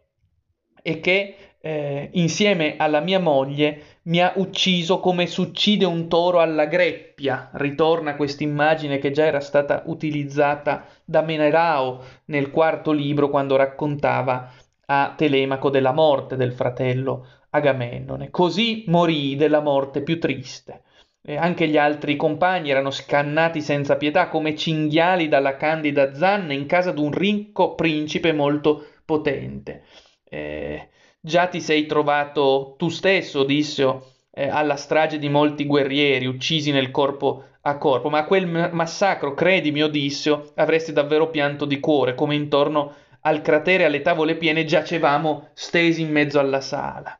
e 0.80 1.00
che 1.00 1.36
eh, 1.60 2.08
insieme 2.12 2.76
alla 2.76 3.00
mia 3.00 3.18
moglie 3.18 3.82
mi 4.02 4.20
ha 4.20 4.32
ucciso 4.36 5.00
come 5.00 5.26
succide 5.26 5.84
un 5.84 6.08
toro 6.08 6.40
alla 6.40 6.66
greppia. 6.66 7.50
Ritorna 7.54 8.16
questa 8.16 8.44
immagine 8.44 8.98
che 8.98 9.10
già 9.10 9.24
era 9.24 9.40
stata 9.40 9.82
utilizzata 9.86 10.86
da 11.04 11.22
Menerao 11.22 12.02
nel 12.26 12.50
quarto 12.50 12.92
libro 12.92 13.28
quando 13.28 13.56
raccontava 13.56 14.50
a 14.86 15.14
Telemaco 15.16 15.70
della 15.70 15.92
morte 15.92 16.36
del 16.36 16.52
fratello 16.52 17.26
Agamennone. 17.50 18.30
Così 18.30 18.84
morì 18.86 19.36
della 19.36 19.60
morte 19.60 20.02
più 20.02 20.18
triste. 20.18 20.82
E 21.24 21.36
anche 21.36 21.68
gli 21.68 21.76
altri 21.76 22.16
compagni 22.16 22.70
erano 22.70 22.90
scannati 22.90 23.60
senza 23.60 23.96
pietà 23.96 24.28
come 24.28 24.56
cinghiali 24.56 25.28
dalla 25.28 25.56
candida 25.56 26.14
zanna 26.14 26.52
in 26.52 26.66
casa 26.66 26.90
d'un 26.90 27.12
ricco 27.12 27.76
principe 27.76 28.32
molto 28.32 28.86
potente. 29.12 29.84
Eh, 30.24 30.88
Già 31.24 31.46
ti 31.46 31.60
sei 31.60 31.86
trovato 31.86 32.74
tu 32.76 32.88
stesso, 32.88 33.40
Odisseo, 33.40 34.06
eh, 34.32 34.48
alla 34.48 34.74
strage 34.74 35.18
di 35.20 35.28
molti 35.28 35.66
guerrieri 35.66 36.26
uccisi 36.26 36.72
nel 36.72 36.90
corpo 36.90 37.44
a 37.60 37.78
corpo, 37.78 38.08
ma 38.08 38.18
a 38.18 38.24
quel 38.24 38.48
massacro, 38.72 39.32
credimi, 39.32 39.82
Odisseo, 39.82 40.50
avresti 40.56 40.92
davvero 40.92 41.30
pianto 41.30 41.64
di 41.64 41.78
cuore, 41.78 42.16
come 42.16 42.34
intorno 42.34 42.92
al 43.20 43.40
cratere 43.40 43.84
alle 43.84 44.02
tavole 44.02 44.36
piene 44.36 44.64
giacevamo 44.64 45.50
stesi 45.54 46.02
in 46.02 46.10
mezzo 46.10 46.40
alla 46.40 46.60
sala. 46.60 47.16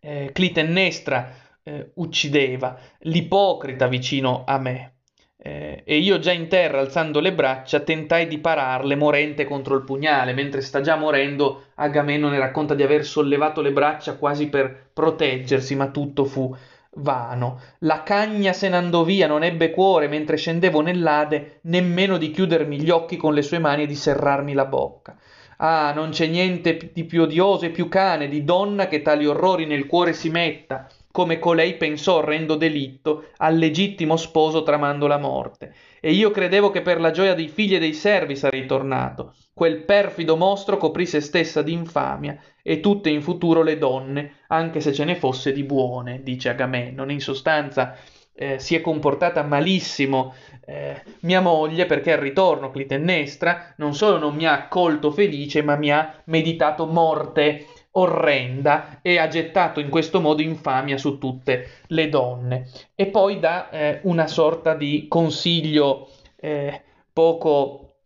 Eh, 0.00 0.30
Clitennestra 0.32 1.34
eh, 1.62 1.90
uccideva, 1.96 2.78
l'ipocrita 3.00 3.88
vicino 3.88 4.44
a 4.46 4.58
me. 4.58 4.99
Eh, 5.42 5.80
e 5.86 5.96
io 5.96 6.18
già 6.18 6.32
in 6.32 6.48
terra, 6.48 6.80
alzando 6.80 7.18
le 7.18 7.32
braccia, 7.32 7.80
tentai 7.80 8.26
di 8.26 8.38
pararle, 8.38 8.94
morente 8.94 9.46
contro 9.46 9.74
il 9.74 9.84
pugnale. 9.84 10.34
Mentre 10.34 10.60
sta 10.60 10.82
già 10.82 10.96
morendo, 10.96 11.68
Agamennone 11.76 12.38
racconta 12.38 12.74
di 12.74 12.82
aver 12.82 13.06
sollevato 13.06 13.62
le 13.62 13.72
braccia 13.72 14.16
quasi 14.16 14.48
per 14.48 14.88
proteggersi, 14.92 15.74
ma 15.76 15.88
tutto 15.88 16.26
fu 16.26 16.54
vano. 16.96 17.60
La 17.80 18.02
cagna 18.02 18.52
se 18.52 18.68
n'andò 18.68 19.02
via, 19.02 19.26
non 19.26 19.42
ebbe 19.42 19.70
cuore, 19.70 20.08
mentre 20.08 20.36
scendevo 20.36 20.82
nell'Ade, 20.82 21.60
nemmeno 21.62 22.18
di 22.18 22.30
chiudermi 22.30 22.78
gli 22.78 22.90
occhi 22.90 23.16
con 23.16 23.32
le 23.32 23.42
sue 23.42 23.58
mani 23.58 23.84
e 23.84 23.86
di 23.86 23.94
serrarmi 23.94 24.52
la 24.52 24.66
bocca. 24.66 25.16
Ah, 25.56 25.92
non 25.94 26.10
c'è 26.10 26.26
niente 26.26 26.90
di 26.92 27.04
più 27.04 27.22
odioso 27.22 27.64
e 27.64 27.70
più 27.70 27.88
cane, 27.88 28.28
di 28.28 28.44
donna 28.44 28.88
che 28.88 29.00
tali 29.00 29.26
orrori 29.26 29.64
nel 29.64 29.86
cuore 29.86 30.12
si 30.12 30.28
metta 30.28 30.86
come 31.20 31.38
colei 31.38 31.74
pensò 31.74 32.16
orrendo 32.16 32.54
delitto 32.54 33.26
al 33.36 33.58
legittimo 33.58 34.16
sposo 34.16 34.62
tramando 34.62 35.06
la 35.06 35.18
morte. 35.18 35.74
E 36.00 36.12
io 36.12 36.30
credevo 36.30 36.70
che 36.70 36.80
per 36.80 36.98
la 36.98 37.10
gioia 37.10 37.34
dei 37.34 37.48
figli 37.48 37.74
e 37.74 37.78
dei 37.78 37.92
servi 37.92 38.36
sarei 38.36 38.64
tornato. 38.64 39.34
Quel 39.52 39.84
perfido 39.84 40.34
mostro 40.38 40.78
coprì 40.78 41.04
se 41.04 41.20
stessa 41.20 41.60
di 41.60 41.74
infamia 41.74 42.40
e 42.62 42.80
tutte 42.80 43.10
in 43.10 43.20
futuro 43.20 43.62
le 43.62 43.76
donne, 43.76 44.36
anche 44.46 44.80
se 44.80 44.94
ce 44.94 45.04
ne 45.04 45.14
fosse 45.14 45.52
di 45.52 45.62
buone, 45.62 46.22
dice 46.22 46.48
Agamennone. 46.48 47.12
In 47.12 47.20
sostanza 47.20 47.94
eh, 48.32 48.58
si 48.58 48.74
è 48.74 48.80
comportata 48.80 49.42
malissimo 49.42 50.32
eh, 50.64 51.02
mia 51.20 51.42
moglie 51.42 51.84
perché 51.84 52.14
al 52.14 52.20
ritorno 52.20 52.70
Clitennestra 52.70 53.74
non 53.76 53.94
solo 53.94 54.16
non 54.16 54.34
mi 54.34 54.46
ha 54.46 54.54
accolto 54.54 55.10
felice, 55.10 55.60
ma 55.60 55.76
mi 55.76 55.92
ha 55.92 56.22
meditato 56.24 56.86
morte 56.86 57.66
orrenda 57.92 59.00
e 59.02 59.18
ha 59.18 59.26
gettato 59.28 59.80
in 59.80 59.88
questo 59.88 60.20
modo 60.20 60.42
infamia 60.42 60.96
su 60.96 61.18
tutte 61.18 61.82
le 61.88 62.08
donne. 62.08 62.68
E 62.94 63.06
poi 63.06 63.38
dà 63.38 63.70
eh, 63.70 64.00
una 64.04 64.26
sorta 64.26 64.74
di 64.74 65.06
consiglio 65.08 66.08
eh, 66.36 66.82
poco, 67.12 67.96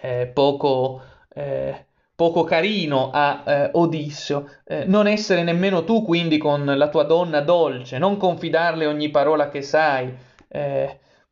eh, 0.00 0.26
poco, 0.32 1.02
eh, 1.34 1.86
poco, 2.14 2.44
carino 2.44 3.10
a 3.12 3.42
eh, 3.46 3.70
Odisseo. 3.72 4.48
Eh, 4.64 4.84
non 4.84 5.06
essere 5.06 5.42
nemmeno 5.42 5.84
tu 5.84 6.02
quindi 6.02 6.38
con 6.38 6.64
la 6.64 6.88
tua 6.88 7.04
donna 7.04 7.40
dolce, 7.40 7.98
non 7.98 8.16
confidarle 8.16 8.86
ogni 8.86 9.10
parola 9.10 9.48
che 9.48 9.62
sai. 9.62 10.24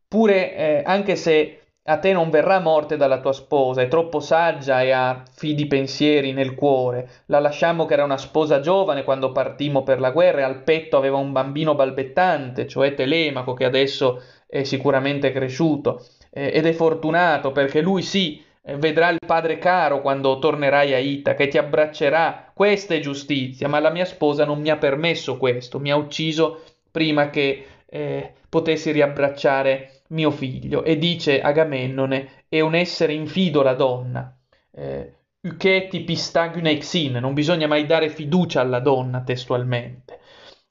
pure 0.07 0.83
anche 0.85 1.17
se 1.17 1.64
a 1.87 1.99
te 1.99 2.13
non 2.13 2.31
verrà 2.31 2.61
morte 2.61 2.97
dalla 2.97 3.21
tua 3.21 3.35
sposa, 3.35 3.83
è 3.83 3.89
troppo 3.89 4.19
saggia 4.19 4.81
e 4.81 4.91
ha 4.91 5.23
fidi 5.31 5.67
pensieri 5.67 6.33
nel 6.33 6.55
cuore. 6.55 7.11
La 7.27 7.41
lasciamo 7.41 7.85
che 7.85 7.93
era 7.93 8.05
una 8.05 8.17
sposa 8.17 8.61
giovane 8.61 9.05
quando 9.05 9.33
partimmo 9.33 9.83
per 9.83 10.01
la 10.01 10.11
guerra 10.11 10.41
e 10.41 10.45
al 10.45 10.63
petto 10.63 10.97
aveva 10.97 11.19
un 11.19 11.33
bambino 11.33 11.75
balbettante, 11.75 12.67
cioè 12.67 12.95
Telemaco, 12.95 13.53
che 13.53 13.67
adesso 13.67 14.23
è 14.47 14.63
sicuramente 14.63 15.31
cresciuto. 15.31 16.03
Eh, 16.31 16.53
ed 16.55 16.65
è 16.65 16.73
fortunato 16.73 17.53
perché 17.53 17.83
lui 17.83 18.01
sì, 18.01 18.43
eh, 18.63 18.77
vedrà 18.77 19.11
il 19.11 19.19
padre 19.25 19.59
caro 19.59 20.01
quando 20.01 20.39
tornerai 20.39 20.95
a 20.95 20.99
Ita, 20.99 21.35
che 21.35 21.49
ti 21.49 21.59
abbraccerà. 21.59 22.51
Questa 22.55 22.95
è 22.95 23.01
giustizia, 23.01 23.69
ma 23.69 23.79
la 23.79 23.91
mia 23.91 24.07
sposa 24.07 24.47
non 24.47 24.59
mi 24.59 24.71
ha 24.71 24.77
permesso 24.79 25.37
questo, 25.37 25.79
mi 25.79 25.91
ha 25.91 25.97
ucciso 25.97 26.63
prima 26.91 27.29
che 27.29 27.67
eh, 27.87 28.33
potessi 28.49 28.91
riabbracciare 28.91 29.94
mio 30.09 30.31
figlio, 30.31 30.85
e 30.85 30.99
dice 30.99 31.41
Agamennone, 31.41 32.45
è 32.49 32.61
un 32.61 32.75
essere 32.75 33.13
infido 33.13 33.63
la 33.63 33.75
donna. 33.75 34.37
Eh, 34.71 35.19
Uketi 35.45 36.01
pistagunexin, 36.05 37.13
non 37.21 37.35
bisogna 37.35 37.67
mai 37.67 37.85
dare 37.85 38.09
fiducia 38.09 38.63
alla 38.63 38.81
donna 38.81 39.23
testualmente. 39.23 40.21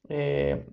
Eh, 0.08 0.66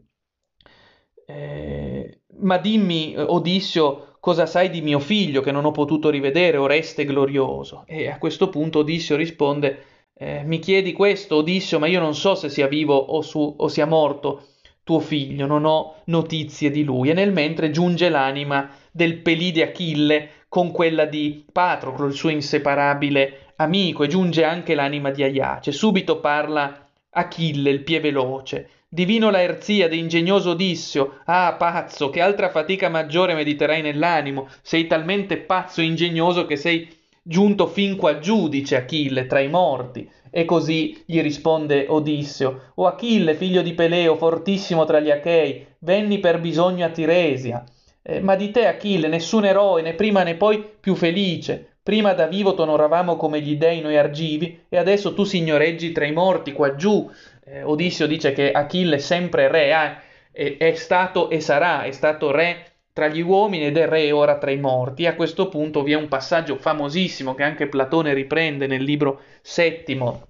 eh, 1.27 2.21
ma 2.39 2.59
dimmi, 2.59 3.15
Odissio, 3.17 4.17
cosa 4.21 4.47
sai 4.47 4.71
di 4.71 4.81
mio 4.81 4.99
figlio 5.01 5.43
che 5.43 5.53
non 5.53 5.67
ho 5.67 5.71
potuto 5.71 6.09
rivedere, 6.09 6.57
Oreste 6.57 7.05
glorioso? 7.05 7.85
E 7.87 8.09
a 8.09 8.19
questo 8.19 8.49
punto 8.49 8.81
Odissio 8.81 9.17
risponde, 9.17 9.85
eh, 10.15 10.43
mi 10.45 10.59
chiedi 10.61 10.93
questo, 10.93 11.37
Odissio, 11.37 11.79
ma 11.79 11.87
io 11.87 12.01
non 12.01 12.15
so 12.15 12.35
se 12.35 12.49
sia 12.49 12.67
vivo 12.69 12.97
o, 12.97 13.21
su, 13.21 13.55
o 13.59 13.69
sia 13.69 13.87
morto 13.87 14.47
tuo 14.83 15.01
figlio, 15.01 15.47
non 15.47 15.65
ho 15.65 15.97
notizie 16.07 16.71
di 16.71 16.85
lui. 16.85 17.11
E 17.11 17.13
nel 17.13 17.33
mentre 17.33 17.71
giunge 17.71 18.09
l'anima 18.09 18.69
del 18.91 19.19
Pelide 19.19 19.63
Achille 19.63 20.31
con 20.49 20.73
quella 20.73 21.05
di 21.05 21.45
Patroclo, 21.51 22.07
il 22.07 22.15
suo 22.15 22.31
inseparabile 22.31 23.53
amico 23.57 24.03
e 24.03 24.09
giunge 24.09 24.45
anche 24.45 24.75
l'anima 24.75 25.11
di 25.11 25.23
Aiace. 25.23 25.73
Subito 25.73 26.19
parla 26.19 26.89
Achille, 27.11 27.71
il 27.71 27.83
pie 27.83 28.01
veloce. 28.01 28.69
Divino 28.89 29.31
Laerzia, 29.31 29.89
ingegnoso 29.93 30.51
Odissio, 30.51 31.21
ah 31.27 31.55
pazzo, 31.57 32.11
che 32.11 32.21
altra 32.21 32.51
fatica 32.51 32.89
maggiore 32.89 33.35
mediterai 33.35 33.83
nell'animo, 33.83 34.49
sei 34.63 34.89
talmente 34.89 35.37
pazzo 35.37 35.81
e 35.81 35.85
ingegnoso 35.85 36.45
che 36.45 36.57
sei 36.57 36.89
giunto 37.23 37.69
fin 37.69 37.95
qua 37.95 38.19
giù, 38.19 38.49
dice 38.49 38.75
Achille, 38.75 39.27
tra 39.27 39.39
i 39.39 39.49
morti. 39.49 40.11
E 40.31 40.45
così 40.45 41.03
gli 41.07 41.21
risponde 41.21 41.87
Odissio, 41.89 42.73
o 42.77 42.87
Achille, 42.87 43.35
figlio 43.35 43.63
di 43.63 43.75
Peleo, 43.75 44.17
fortissimo 44.17 44.85
tra 44.85 45.01
gli 45.01 45.11
Achei, 45.11 45.67
venni 45.81 46.19
per 46.19 46.41
bisogno 46.41 46.85
a 46.85 46.91
Tiresia. 46.91 47.65
Eh, 48.03 48.21
ma 48.21 48.37
di 48.37 48.51
te, 48.51 48.67
Achille, 48.67 49.09
nessun 49.09 49.45
eroe, 49.45 49.83
né 49.83 49.95
prima 49.95 50.23
né 50.23 50.37
poi 50.37 50.65
più 50.81 50.95
felice. 50.95 51.67
Prima 51.83 52.13
da 52.13 52.27
vivo 52.27 52.55
t'onoravamo 52.55 53.17
come 53.17 53.41
gli 53.41 53.57
dei 53.57 53.81
noi 53.81 53.97
argivi, 53.97 54.61
e 54.69 54.77
adesso 54.77 55.15
tu 55.15 55.25
signoreggi 55.25 55.93
tra 55.93 56.07
i 56.07 56.13
morti 56.13 56.53
qua 56.53 56.75
giù 56.77 57.11
eh, 57.51 57.63
Odissio 57.63 58.07
dice 58.07 58.33
che 58.33 58.53
Achille 58.53 58.97
è 58.97 58.99
sempre 58.99 59.49
re, 59.49 60.03
eh, 60.33 60.57
è 60.57 60.75
stato 60.75 61.31
e 61.31 61.41
sarà, 61.41 61.83
è 61.83 61.91
stato 61.91 62.31
re 62.31 62.67
tra 62.93 63.09
gli 63.09 63.21
uomini 63.21 63.67
ed 63.67 63.77
è 63.77 63.87
re 63.89 64.11
ora 64.13 64.39
tra 64.39 64.51
i 64.51 64.59
morti. 64.59 65.05
E 65.05 65.09
a 65.09 65.15
questo 65.15 65.49
punto 65.49 65.83
vi 65.83 65.93
è 65.93 65.97
un 65.97 66.09
passaggio 66.09 66.57
famosissimo 66.57 67.35
che 67.35 67.43
anche 67.43 67.69
Platone 67.69 68.13
riprende 68.13 68.67
nel 68.67 68.83
libro 68.83 69.21
settimo 69.43 70.27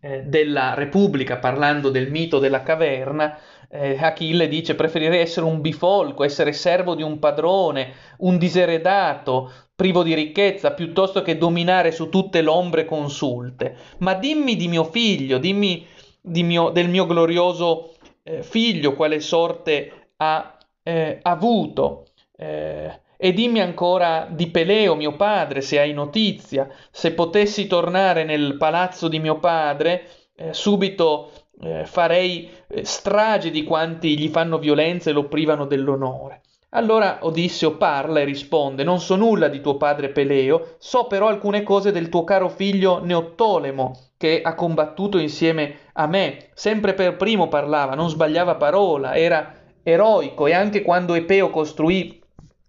eh, 0.00 0.22
della 0.22 0.74
Repubblica, 0.74 1.38
parlando 1.38 1.90
del 1.90 2.10
mito 2.10 2.38
della 2.38 2.62
caverna. 2.62 3.38
Eh, 3.70 3.98
Achille 4.00 4.48
dice 4.48 4.74
preferirei 4.74 5.20
essere 5.20 5.44
un 5.44 5.60
bifolco, 5.60 6.24
essere 6.24 6.52
servo 6.52 6.94
di 6.94 7.02
un 7.02 7.18
padrone, 7.18 7.92
un 8.18 8.38
diseredato, 8.38 9.52
privo 9.74 10.02
di 10.02 10.14
ricchezza, 10.14 10.72
piuttosto 10.72 11.22
che 11.22 11.36
dominare 11.36 11.92
su 11.92 12.08
tutte 12.08 12.42
l'ombre 12.42 12.84
consulte. 12.84 13.76
Ma 13.98 14.14
dimmi 14.14 14.56
di 14.56 14.68
mio 14.68 14.84
figlio, 14.84 15.38
dimmi 15.38 15.86
mio, 16.22 16.70
del 16.70 16.88
mio 16.88 17.06
glorioso 17.06 17.94
eh, 18.22 18.42
figlio, 18.42 18.94
quale 18.94 19.20
sorte 19.20 20.10
ha 20.16 20.57
eh, 20.88 21.18
avuto. 21.20 22.06
Eh, 22.34 23.00
e 23.20 23.32
dimmi 23.32 23.60
ancora 23.60 24.28
di 24.30 24.46
Peleo, 24.46 24.94
mio 24.94 25.16
padre, 25.16 25.60
se 25.60 25.78
hai 25.78 25.92
notizia. 25.92 26.68
Se 26.90 27.12
potessi 27.12 27.66
tornare 27.66 28.24
nel 28.24 28.56
palazzo 28.56 29.08
di 29.08 29.18
mio 29.18 29.38
padre, 29.38 30.08
eh, 30.34 30.54
subito 30.54 31.30
eh, 31.60 31.84
farei 31.84 32.48
eh, 32.68 32.84
strage 32.84 33.50
di 33.50 33.64
quanti 33.64 34.16
gli 34.18 34.28
fanno 34.28 34.58
violenza 34.58 35.10
e 35.10 35.12
lo 35.12 35.24
privano 35.24 35.66
dell'onore. 35.66 36.42
Allora 36.70 37.18
Odisseo 37.22 37.76
parla 37.76 38.20
e 38.20 38.24
risponde: 38.24 38.84
Non 38.84 39.00
so 39.00 39.16
nulla 39.16 39.48
di 39.48 39.60
tuo 39.60 39.76
padre 39.76 40.10
Peleo, 40.10 40.76
so 40.78 41.06
però 41.06 41.28
alcune 41.28 41.62
cose 41.62 41.92
del 41.92 42.08
tuo 42.08 42.24
caro 42.24 42.48
figlio 42.48 43.02
Neottolemo, 43.02 43.98
che 44.16 44.42
ha 44.42 44.54
combattuto 44.54 45.18
insieme 45.18 45.90
a 45.94 46.06
me. 46.06 46.50
Sempre 46.54 46.94
per 46.94 47.16
primo 47.16 47.48
parlava, 47.48 47.94
non 47.94 48.10
sbagliava 48.10 48.56
parola, 48.56 49.16
era 49.16 49.57
eroico 49.90 50.46
e 50.46 50.52
anche 50.52 50.82
quando 50.82 51.14
Epeo 51.14 51.50
costruì 51.50 52.20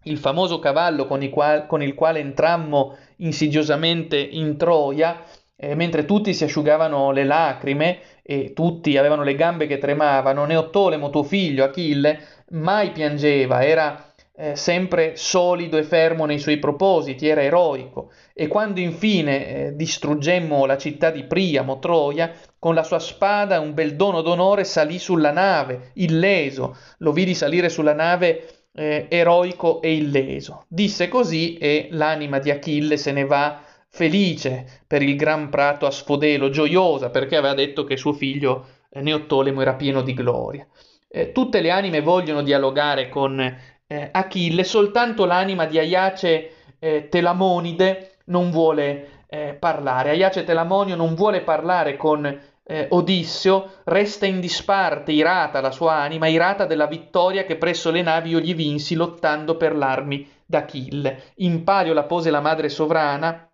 il 0.03 0.17
famoso 0.17 0.59
cavallo 0.59 1.05
con 1.05 1.21
il, 1.21 1.29
qual- 1.29 1.65
con 1.67 1.81
il 1.81 1.93
quale 1.93 2.19
entrammo 2.19 2.95
insidiosamente 3.17 4.17
in 4.17 4.57
Troia, 4.57 5.23
eh, 5.55 5.75
mentre 5.75 6.05
tutti 6.05 6.33
si 6.33 6.45
asciugavano 6.45 7.11
le 7.11 7.25
lacrime 7.25 7.99
e 8.23 8.53
tutti 8.53 8.95
avevano 8.97 9.23
le 9.23 9.35
gambe 9.35 9.67
che 9.67 9.77
tremavano, 9.77 10.45
Neottolemo, 10.45 11.09
tuo 11.09 11.23
figlio, 11.23 11.65
Achille, 11.65 12.19
mai 12.51 12.91
piangeva, 12.91 13.63
era 13.65 14.09
eh, 14.35 14.55
sempre 14.55 15.17
solido 15.17 15.77
e 15.77 15.83
fermo 15.83 16.25
nei 16.25 16.39
suoi 16.39 16.57
propositi, 16.57 17.27
era 17.27 17.43
eroico. 17.43 18.11
E 18.41 18.47
quando 18.47 18.79
infine 18.79 19.47
eh, 19.47 19.75
distruggemmo 19.75 20.65
la 20.65 20.77
città 20.77 21.11
di 21.11 21.25
Priamo, 21.25 21.77
Troia, 21.77 22.31
con 22.57 22.73
la 22.73 22.83
sua 22.83 22.99
spada, 22.99 23.59
un 23.59 23.73
bel 23.73 23.97
dono 23.97 24.21
d'onore, 24.21 24.63
salì 24.63 24.97
sulla 24.97 25.31
nave, 25.31 25.91
illeso. 25.95 26.77
Lo 26.99 27.11
vidi 27.11 27.35
salire 27.35 27.67
sulla 27.67 27.91
nave 27.91 28.69
eh, 28.71 29.07
eroico 29.09 29.81
e 29.81 29.93
illeso. 29.93 30.63
Disse 30.69 31.09
così 31.09 31.57
e 31.57 31.89
l'anima 31.91 32.39
di 32.39 32.49
Achille 32.49 32.95
se 32.95 33.11
ne 33.11 33.25
va 33.25 33.61
felice 33.89 34.83
per 34.87 35.01
il 35.01 35.17
gran 35.17 35.49
prato 35.49 35.85
a 35.85 35.91
Sfodelo, 35.91 36.49
gioiosa 36.49 37.09
perché 37.09 37.35
aveva 37.35 37.53
detto 37.53 37.83
che 37.83 37.97
suo 37.97 38.13
figlio 38.13 38.67
eh, 38.89 39.01
Neottolemo 39.01 39.59
era 39.59 39.73
pieno 39.73 40.01
di 40.01 40.13
gloria. 40.13 40.65
Eh, 41.09 41.33
tutte 41.33 41.59
le 41.59 41.71
anime 41.71 41.99
vogliono 41.99 42.41
dialogare 42.41 43.09
con 43.09 43.37
eh, 43.85 44.09
Achille, 44.13 44.63
soltanto 44.63 45.25
l'anima 45.25 45.65
di 45.65 45.77
Aiace 45.77 46.51
eh, 46.79 47.09
Telamonide 47.09 48.13
non 48.29 48.49
vuole 48.49 49.25
eh, 49.27 49.55
parlare. 49.59 50.09
Aiace 50.09 50.43
Telamonio 50.43 50.95
non 50.95 51.13
vuole 51.13 51.41
parlare 51.41 51.95
con 51.95 52.25
eh, 52.71 52.87
Odisseo, 52.89 53.81
resta 53.85 54.25
in 54.25 54.39
disparte, 54.39 55.11
irata 55.11 55.61
la 55.61 55.71
sua 55.71 55.95
anima, 55.95 56.27
irata 56.27 56.65
della 56.65 56.87
vittoria 56.87 57.43
che 57.43 57.57
presso 57.57 57.91
le 57.91 58.01
navi 58.01 58.29
io 58.29 58.39
gli 58.39 58.55
vinsi 58.55 58.95
lottando 58.95 59.57
per 59.57 59.75
l'armi 59.75 60.27
d'Achille. 60.45 61.33
In 61.37 61.63
palio 61.63 61.93
la 61.93 62.03
pose 62.03 62.29
la 62.29 62.41
madre 62.41 62.69
sovrana, 62.69 63.49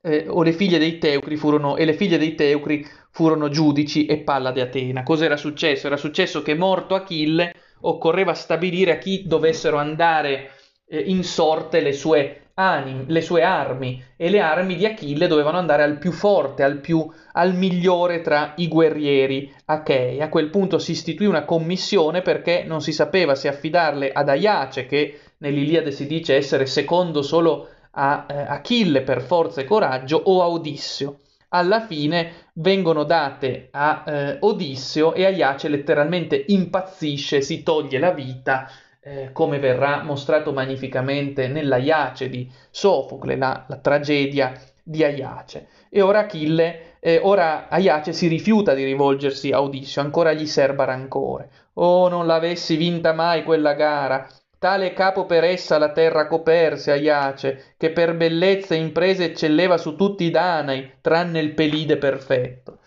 eh, 0.00 0.26
o 0.28 0.42
le 0.42 0.52
figlie 0.52 0.78
dei 0.78 0.98
Teucri 0.98 1.36
furono, 1.36 1.76
e 1.76 1.84
le 1.84 1.94
figlie 1.94 2.18
dei 2.18 2.34
Teucri 2.34 2.86
furono 3.10 3.48
giudici 3.48 4.06
e 4.06 4.18
palla 4.18 4.50
di 4.50 4.60
Atena. 4.60 5.02
Cos'era 5.02 5.36
successo? 5.36 5.86
Era 5.86 5.96
successo 5.96 6.42
che 6.42 6.54
morto 6.54 6.94
Achille 6.94 7.54
occorreva 7.82 8.34
stabilire 8.34 8.92
a 8.92 8.98
chi 8.98 9.24
dovessero 9.26 9.76
andare 9.76 10.50
eh, 10.86 10.98
in 10.98 11.24
sorte 11.24 11.80
le 11.80 11.92
sue, 11.92 12.44
anim, 12.54 13.04
le 13.08 13.20
sue 13.20 13.42
armi 13.42 14.02
e 14.16 14.30
le 14.30 14.40
armi 14.40 14.76
di 14.76 14.86
Achille 14.86 15.26
dovevano 15.26 15.58
andare 15.58 15.82
al 15.82 15.98
più 15.98 16.12
forte, 16.12 16.62
al, 16.62 16.78
più, 16.78 17.06
al 17.32 17.54
migliore 17.54 18.20
tra 18.20 18.52
i 18.56 18.68
guerrieri 18.68 19.52
achei. 19.66 20.20
A 20.20 20.28
quel 20.28 20.50
punto 20.50 20.78
si 20.78 20.92
istituì 20.92 21.26
una 21.26 21.44
commissione 21.44 22.22
perché 22.22 22.64
non 22.64 22.80
si 22.80 22.92
sapeva 22.92 23.34
se 23.34 23.48
affidarle 23.48 24.12
ad 24.12 24.28
Aiace, 24.28 24.86
che 24.86 25.18
nell'Iliade 25.38 25.90
si 25.90 26.06
dice 26.06 26.36
essere 26.36 26.66
secondo 26.66 27.22
solo 27.22 27.68
a 27.92 28.26
eh, 28.28 28.34
Achille 28.34 29.02
per 29.02 29.22
forza 29.22 29.60
e 29.60 29.64
coraggio, 29.64 30.20
o 30.24 30.42
a 30.42 30.48
Odisseo 30.48 31.18
alla 31.54 31.86
fine 31.86 32.50
vengono 32.54 33.04
date 33.04 33.68
a 33.70 34.02
eh, 34.04 34.36
Odisseo 34.40 35.14
e 35.14 35.24
Aiace 35.24 35.68
letteralmente 35.68 36.44
impazzisce, 36.48 37.40
si 37.40 37.62
toglie 37.62 38.00
la 38.00 38.10
vita, 38.10 38.68
eh, 39.04 39.30
come 39.32 39.58
verrà 39.58 40.02
mostrato 40.02 40.52
magnificamente 40.52 41.46
nell'Aiace 41.46 42.28
di 42.28 42.50
Sofocle, 42.70 43.36
la, 43.36 43.64
la 43.68 43.76
tragedia 43.76 44.52
di 44.82 45.04
Aiace. 45.04 45.68
E 45.90 46.00
ora 46.00 46.20
Achille, 46.20 46.96
eh, 47.00 47.20
ora 47.22 47.68
Aiace 47.68 48.12
si 48.12 48.26
rifiuta 48.28 48.74
di 48.74 48.82
rivolgersi 48.82 49.50
a 49.50 49.60
Odisseo, 49.60 50.02
ancora 50.02 50.32
gli 50.32 50.46
serba 50.46 50.84
rancore. 50.84 51.50
Oh, 51.74 52.08
non 52.08 52.26
l'avessi 52.26 52.76
vinta 52.76 53.12
mai 53.12 53.44
quella 53.44 53.74
gara, 53.74 54.26
Tale 54.64 54.94
capo 54.94 55.26
per 55.26 55.44
essa 55.44 55.76
la 55.76 55.92
terra 55.92 56.26
coperse, 56.26 56.90
Aiace, 56.90 57.74
che 57.76 57.90
per 57.90 58.16
bellezza 58.16 58.74
e 58.74 58.78
imprese 58.78 59.24
eccelleva 59.24 59.76
su 59.76 59.94
tutti 59.94 60.24
i 60.24 60.30
Danai, 60.30 60.92
tranne 61.02 61.40
il 61.40 61.52
Pelide 61.52 61.98
perfetto. 61.98 62.78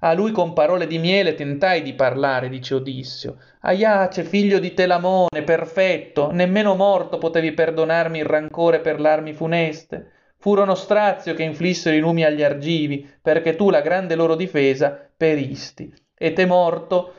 A 0.00 0.12
lui 0.12 0.30
con 0.30 0.52
parole 0.52 0.86
di 0.86 0.98
miele 0.98 1.34
tentai 1.34 1.82
di 1.82 1.92
parlare, 1.92 2.48
dice 2.48 2.74
Odissio. 2.74 3.38
Aiace, 3.62 4.22
figlio 4.22 4.60
di 4.60 4.72
Telamone, 4.72 5.42
perfetto, 5.44 6.30
nemmeno 6.30 6.76
morto 6.76 7.18
potevi 7.18 7.52
perdonarmi 7.52 8.18
il 8.18 8.24
rancore 8.24 8.80
per 8.80 9.00
l'armi 9.00 9.32
funeste. 9.32 10.12
Furono 10.38 10.76
strazio 10.76 11.34
che 11.34 11.42
inflissero 11.42 11.96
i 11.96 12.00
numi 12.00 12.24
agli 12.24 12.44
argivi, 12.44 13.08
perché 13.20 13.56
tu, 13.56 13.70
la 13.70 13.80
grande 13.80 14.14
loro 14.14 14.36
difesa, 14.36 14.96
peristi. 15.16 15.92
E 16.16 16.32
te 16.32 16.46
morto, 16.46 17.14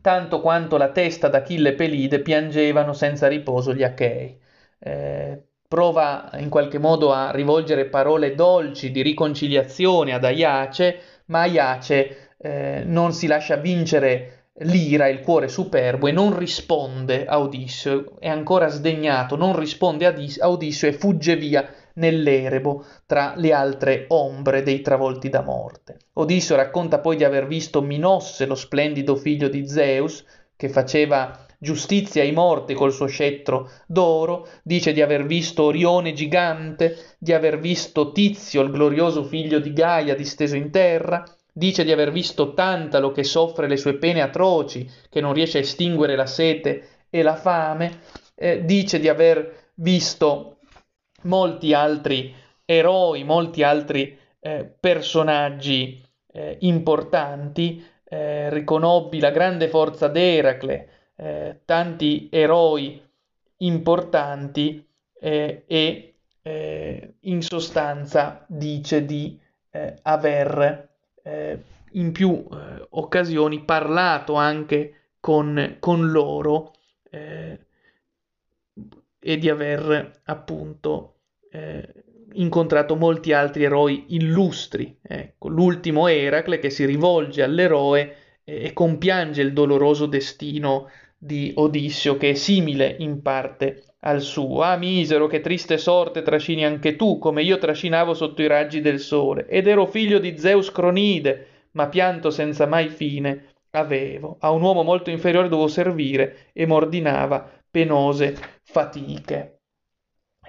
tanto 0.00 0.40
quanto 0.40 0.76
la 0.76 0.90
testa 0.90 1.28
d'Achille 1.28 1.74
Pelide 1.74 2.20
piangevano 2.20 2.92
senza 2.92 3.28
riposo 3.28 3.72
gli 3.74 3.84
Achei. 3.84 4.36
Eh, 4.80 5.44
prova 5.70 6.30
in 6.38 6.48
qualche 6.48 6.78
modo 6.78 7.12
a 7.12 7.30
rivolgere 7.30 7.84
parole 7.84 8.34
dolci 8.34 8.90
di 8.90 9.02
riconciliazione 9.02 10.12
ad 10.12 10.24
Aiace, 10.24 10.98
ma 11.26 11.42
Aiace 11.42 12.32
eh, 12.38 12.82
non 12.84 13.12
si 13.12 13.28
lascia 13.28 13.54
vincere 13.54 14.48
l'ira, 14.62 15.06
il 15.06 15.20
cuore 15.20 15.46
superbo 15.46 16.08
e 16.08 16.10
non 16.10 16.36
risponde 16.36 17.24
a 17.24 17.38
Odisseo, 17.38 18.16
è 18.18 18.28
ancora 18.28 18.66
sdegnato, 18.66 19.36
non 19.36 19.56
risponde 19.56 20.06
a 20.06 20.48
Odisseo 20.50 20.88
e 20.88 20.92
fugge 20.92 21.36
via 21.36 21.64
nell'erebo 21.94 22.84
tra 23.06 23.34
le 23.36 23.52
altre 23.52 24.06
ombre 24.08 24.64
dei 24.64 24.80
travolti 24.80 25.28
da 25.28 25.42
morte. 25.42 25.98
Odisseo 26.14 26.56
racconta 26.56 26.98
poi 26.98 27.14
di 27.14 27.22
aver 27.22 27.46
visto 27.46 27.80
Minosse, 27.80 28.44
lo 28.44 28.56
splendido 28.56 29.14
figlio 29.14 29.46
di 29.46 29.68
Zeus, 29.68 30.24
che 30.56 30.68
faceva 30.68 31.46
giustizia 31.62 32.22
ai 32.22 32.32
morti 32.32 32.72
col 32.72 32.90
suo 32.90 33.06
scettro 33.06 33.70
d'oro, 33.86 34.48
dice 34.62 34.94
di 34.94 35.02
aver 35.02 35.26
visto 35.26 35.64
Orione 35.64 36.14
gigante, 36.14 37.16
di 37.18 37.34
aver 37.34 37.58
visto 37.60 38.12
Tizio, 38.12 38.62
il 38.62 38.70
glorioso 38.70 39.24
figlio 39.24 39.58
di 39.58 39.74
Gaia, 39.74 40.14
disteso 40.14 40.56
in 40.56 40.70
terra, 40.70 41.22
dice 41.52 41.84
di 41.84 41.92
aver 41.92 42.12
visto 42.12 42.54
Tantalo 42.54 43.12
che 43.12 43.24
soffre 43.24 43.68
le 43.68 43.76
sue 43.76 43.98
pene 43.98 44.22
atroci, 44.22 44.90
che 45.10 45.20
non 45.20 45.34
riesce 45.34 45.58
a 45.58 45.60
estinguere 45.60 46.16
la 46.16 46.26
sete 46.26 46.88
e 47.10 47.22
la 47.22 47.36
fame, 47.36 48.00
eh, 48.34 48.64
dice 48.64 48.98
di 48.98 49.08
aver 49.08 49.72
visto 49.74 50.60
molti 51.24 51.74
altri 51.74 52.34
eroi, 52.64 53.22
molti 53.22 53.62
altri 53.62 54.16
eh, 54.40 54.64
personaggi 54.80 56.02
eh, 56.32 56.56
importanti, 56.60 57.84
eh, 58.04 58.48
riconobbi 58.48 59.20
la 59.20 59.30
grande 59.30 59.68
forza 59.68 60.08
d'Eracle, 60.08 60.88
eh, 61.22 61.60
tanti 61.66 62.28
eroi 62.32 62.98
importanti 63.58 64.82
eh, 65.20 65.64
e 65.66 66.14
eh, 66.40 67.14
in 67.20 67.42
sostanza 67.42 68.42
dice 68.48 69.04
di 69.04 69.38
aver 70.02 70.88
in 71.92 72.10
più 72.10 72.44
occasioni 72.88 73.60
parlato 73.60 74.34
anche 74.34 75.10
con, 75.20 75.76
con 75.78 76.10
loro 76.10 76.72
e 77.08 77.58
di 79.20 79.48
aver 79.48 80.22
appunto 80.24 81.18
incontrato 82.32 82.96
molti 82.96 83.32
altri 83.32 83.62
eroi 83.62 84.06
illustri. 84.08 84.98
Ecco, 85.00 85.46
l'ultimo 85.46 86.08
Eracle 86.08 86.58
che 86.58 86.70
si 86.70 86.84
rivolge 86.84 87.44
all'eroe 87.44 88.16
e 88.42 88.72
compiange 88.72 89.40
il 89.40 89.52
doloroso 89.52 90.06
destino 90.06 90.88
di 91.22 91.52
Odisseo 91.54 92.16
che 92.16 92.30
è 92.30 92.34
simile 92.34 92.96
in 93.00 93.20
parte 93.20 93.94
al 94.00 94.22
suo. 94.22 94.62
Ah, 94.62 94.76
misero, 94.76 95.26
che 95.26 95.40
triste 95.40 95.76
sorte 95.76 96.22
trascini 96.22 96.64
anche 96.64 96.96
tu, 96.96 97.18
come 97.18 97.42
io 97.42 97.58
trascinavo 97.58 98.14
sotto 98.14 98.40
i 98.40 98.46
raggi 98.46 98.80
del 98.80 99.00
sole, 99.00 99.46
ed 99.46 99.66
ero 99.66 99.84
figlio 99.86 100.18
di 100.18 100.38
Zeus 100.38 100.72
Cronide, 100.72 101.46
ma 101.72 101.88
pianto 101.88 102.30
senza 102.30 102.66
mai 102.66 102.88
fine 102.88 103.52
avevo. 103.72 104.38
A 104.40 104.50
un 104.50 104.62
uomo 104.62 104.82
molto 104.82 105.10
inferiore 105.10 105.48
dovevo 105.48 105.68
servire 105.68 106.48
e 106.54 106.66
m'ordinava 106.66 107.50
penose 107.70 108.34
fatiche 108.62 109.60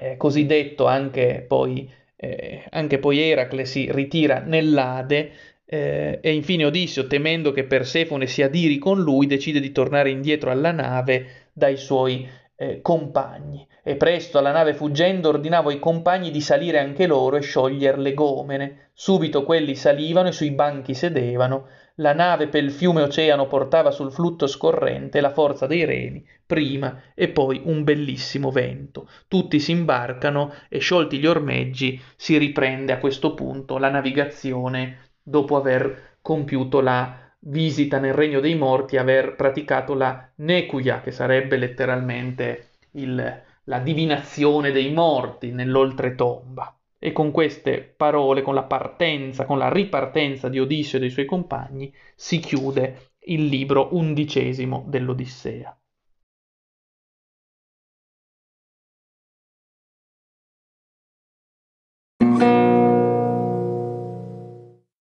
eh, 0.01 0.17
cosiddetto 0.17 0.87
anche 0.87 1.45
poi, 1.47 1.89
eh, 2.15 2.65
anche 2.71 2.97
poi 2.97 3.19
Eracle 3.19 3.65
si 3.65 3.91
ritira 3.91 4.39
nell'Ade 4.39 5.31
eh, 5.73 6.19
e 6.21 6.33
infine 6.33 6.65
Odisseo, 6.65 7.07
temendo 7.07 7.53
che 7.53 7.63
Persefone 7.63 8.27
si 8.27 8.41
adiri 8.41 8.77
con 8.77 8.99
lui, 8.99 9.25
decide 9.25 9.61
di 9.61 9.71
tornare 9.71 10.09
indietro 10.09 10.51
alla 10.51 10.73
nave 10.73 11.47
dai 11.53 11.77
suoi 11.77 12.27
eh, 12.57 12.81
compagni. 12.81 13.65
E 13.81 13.95
presto 13.95 14.37
alla 14.37 14.51
nave 14.51 14.73
fuggendo 14.73 15.29
ordinavo 15.29 15.69
ai 15.69 15.79
compagni 15.79 16.29
di 16.29 16.41
salire 16.41 16.77
anche 16.77 17.07
loro 17.07 17.37
e 17.37 17.41
sciogliere 17.41 17.99
le 17.99 18.13
gomene. 18.13 18.89
Subito 18.91 19.45
quelli 19.45 19.73
salivano 19.75 20.27
e 20.27 20.33
sui 20.33 20.51
banchi 20.51 20.93
sedevano, 20.93 21.67
la 21.95 22.13
nave 22.13 22.49
pel 22.49 22.69
fiume 22.69 23.03
oceano 23.03 23.47
portava 23.47 23.91
sul 23.91 24.11
flutto 24.11 24.47
scorrente 24.47 25.21
la 25.21 25.31
forza 25.31 25.67
dei 25.67 25.85
remi, 25.85 26.21
prima 26.45 27.01
e 27.15 27.29
poi 27.29 27.61
un 27.63 27.85
bellissimo 27.85 28.51
vento. 28.51 29.07
Tutti 29.29 29.57
si 29.57 29.71
imbarcano 29.71 30.53
e 30.67 30.79
sciolti 30.79 31.17
gli 31.17 31.27
ormeggi 31.27 31.97
si 32.17 32.37
riprende 32.37 32.91
a 32.91 32.97
questo 32.97 33.33
punto 33.33 33.77
la 33.77 33.89
navigazione 33.89 35.10
dopo 35.21 35.55
aver 35.55 36.17
compiuto 36.21 36.81
la 36.81 37.17
visita 37.39 37.99
nel 37.99 38.13
regno 38.13 38.39
dei 38.39 38.55
morti, 38.55 38.97
aver 38.97 39.35
praticato 39.35 39.93
la 39.93 40.29
Nekuya, 40.35 41.01
che 41.01 41.11
sarebbe 41.11 41.57
letteralmente 41.57 42.69
il, 42.91 43.41
la 43.63 43.79
divinazione 43.79 44.71
dei 44.71 44.91
morti 44.91 45.51
nell'oltretomba. 45.51 46.75
E 46.99 47.11
con 47.11 47.31
queste 47.31 47.81
parole, 47.81 48.43
con 48.43 48.53
la 48.53 48.63
partenza, 48.63 49.45
con 49.45 49.57
la 49.57 49.71
ripartenza 49.71 50.49
di 50.49 50.59
Odisseo 50.59 50.99
e 50.99 51.01
dei 51.01 51.09
suoi 51.09 51.25
compagni, 51.25 51.91
si 52.15 52.37
chiude 52.37 53.13
il 53.25 53.45
libro 53.45 53.89
undicesimo 53.95 54.85
dell'Odissea. 54.87 55.75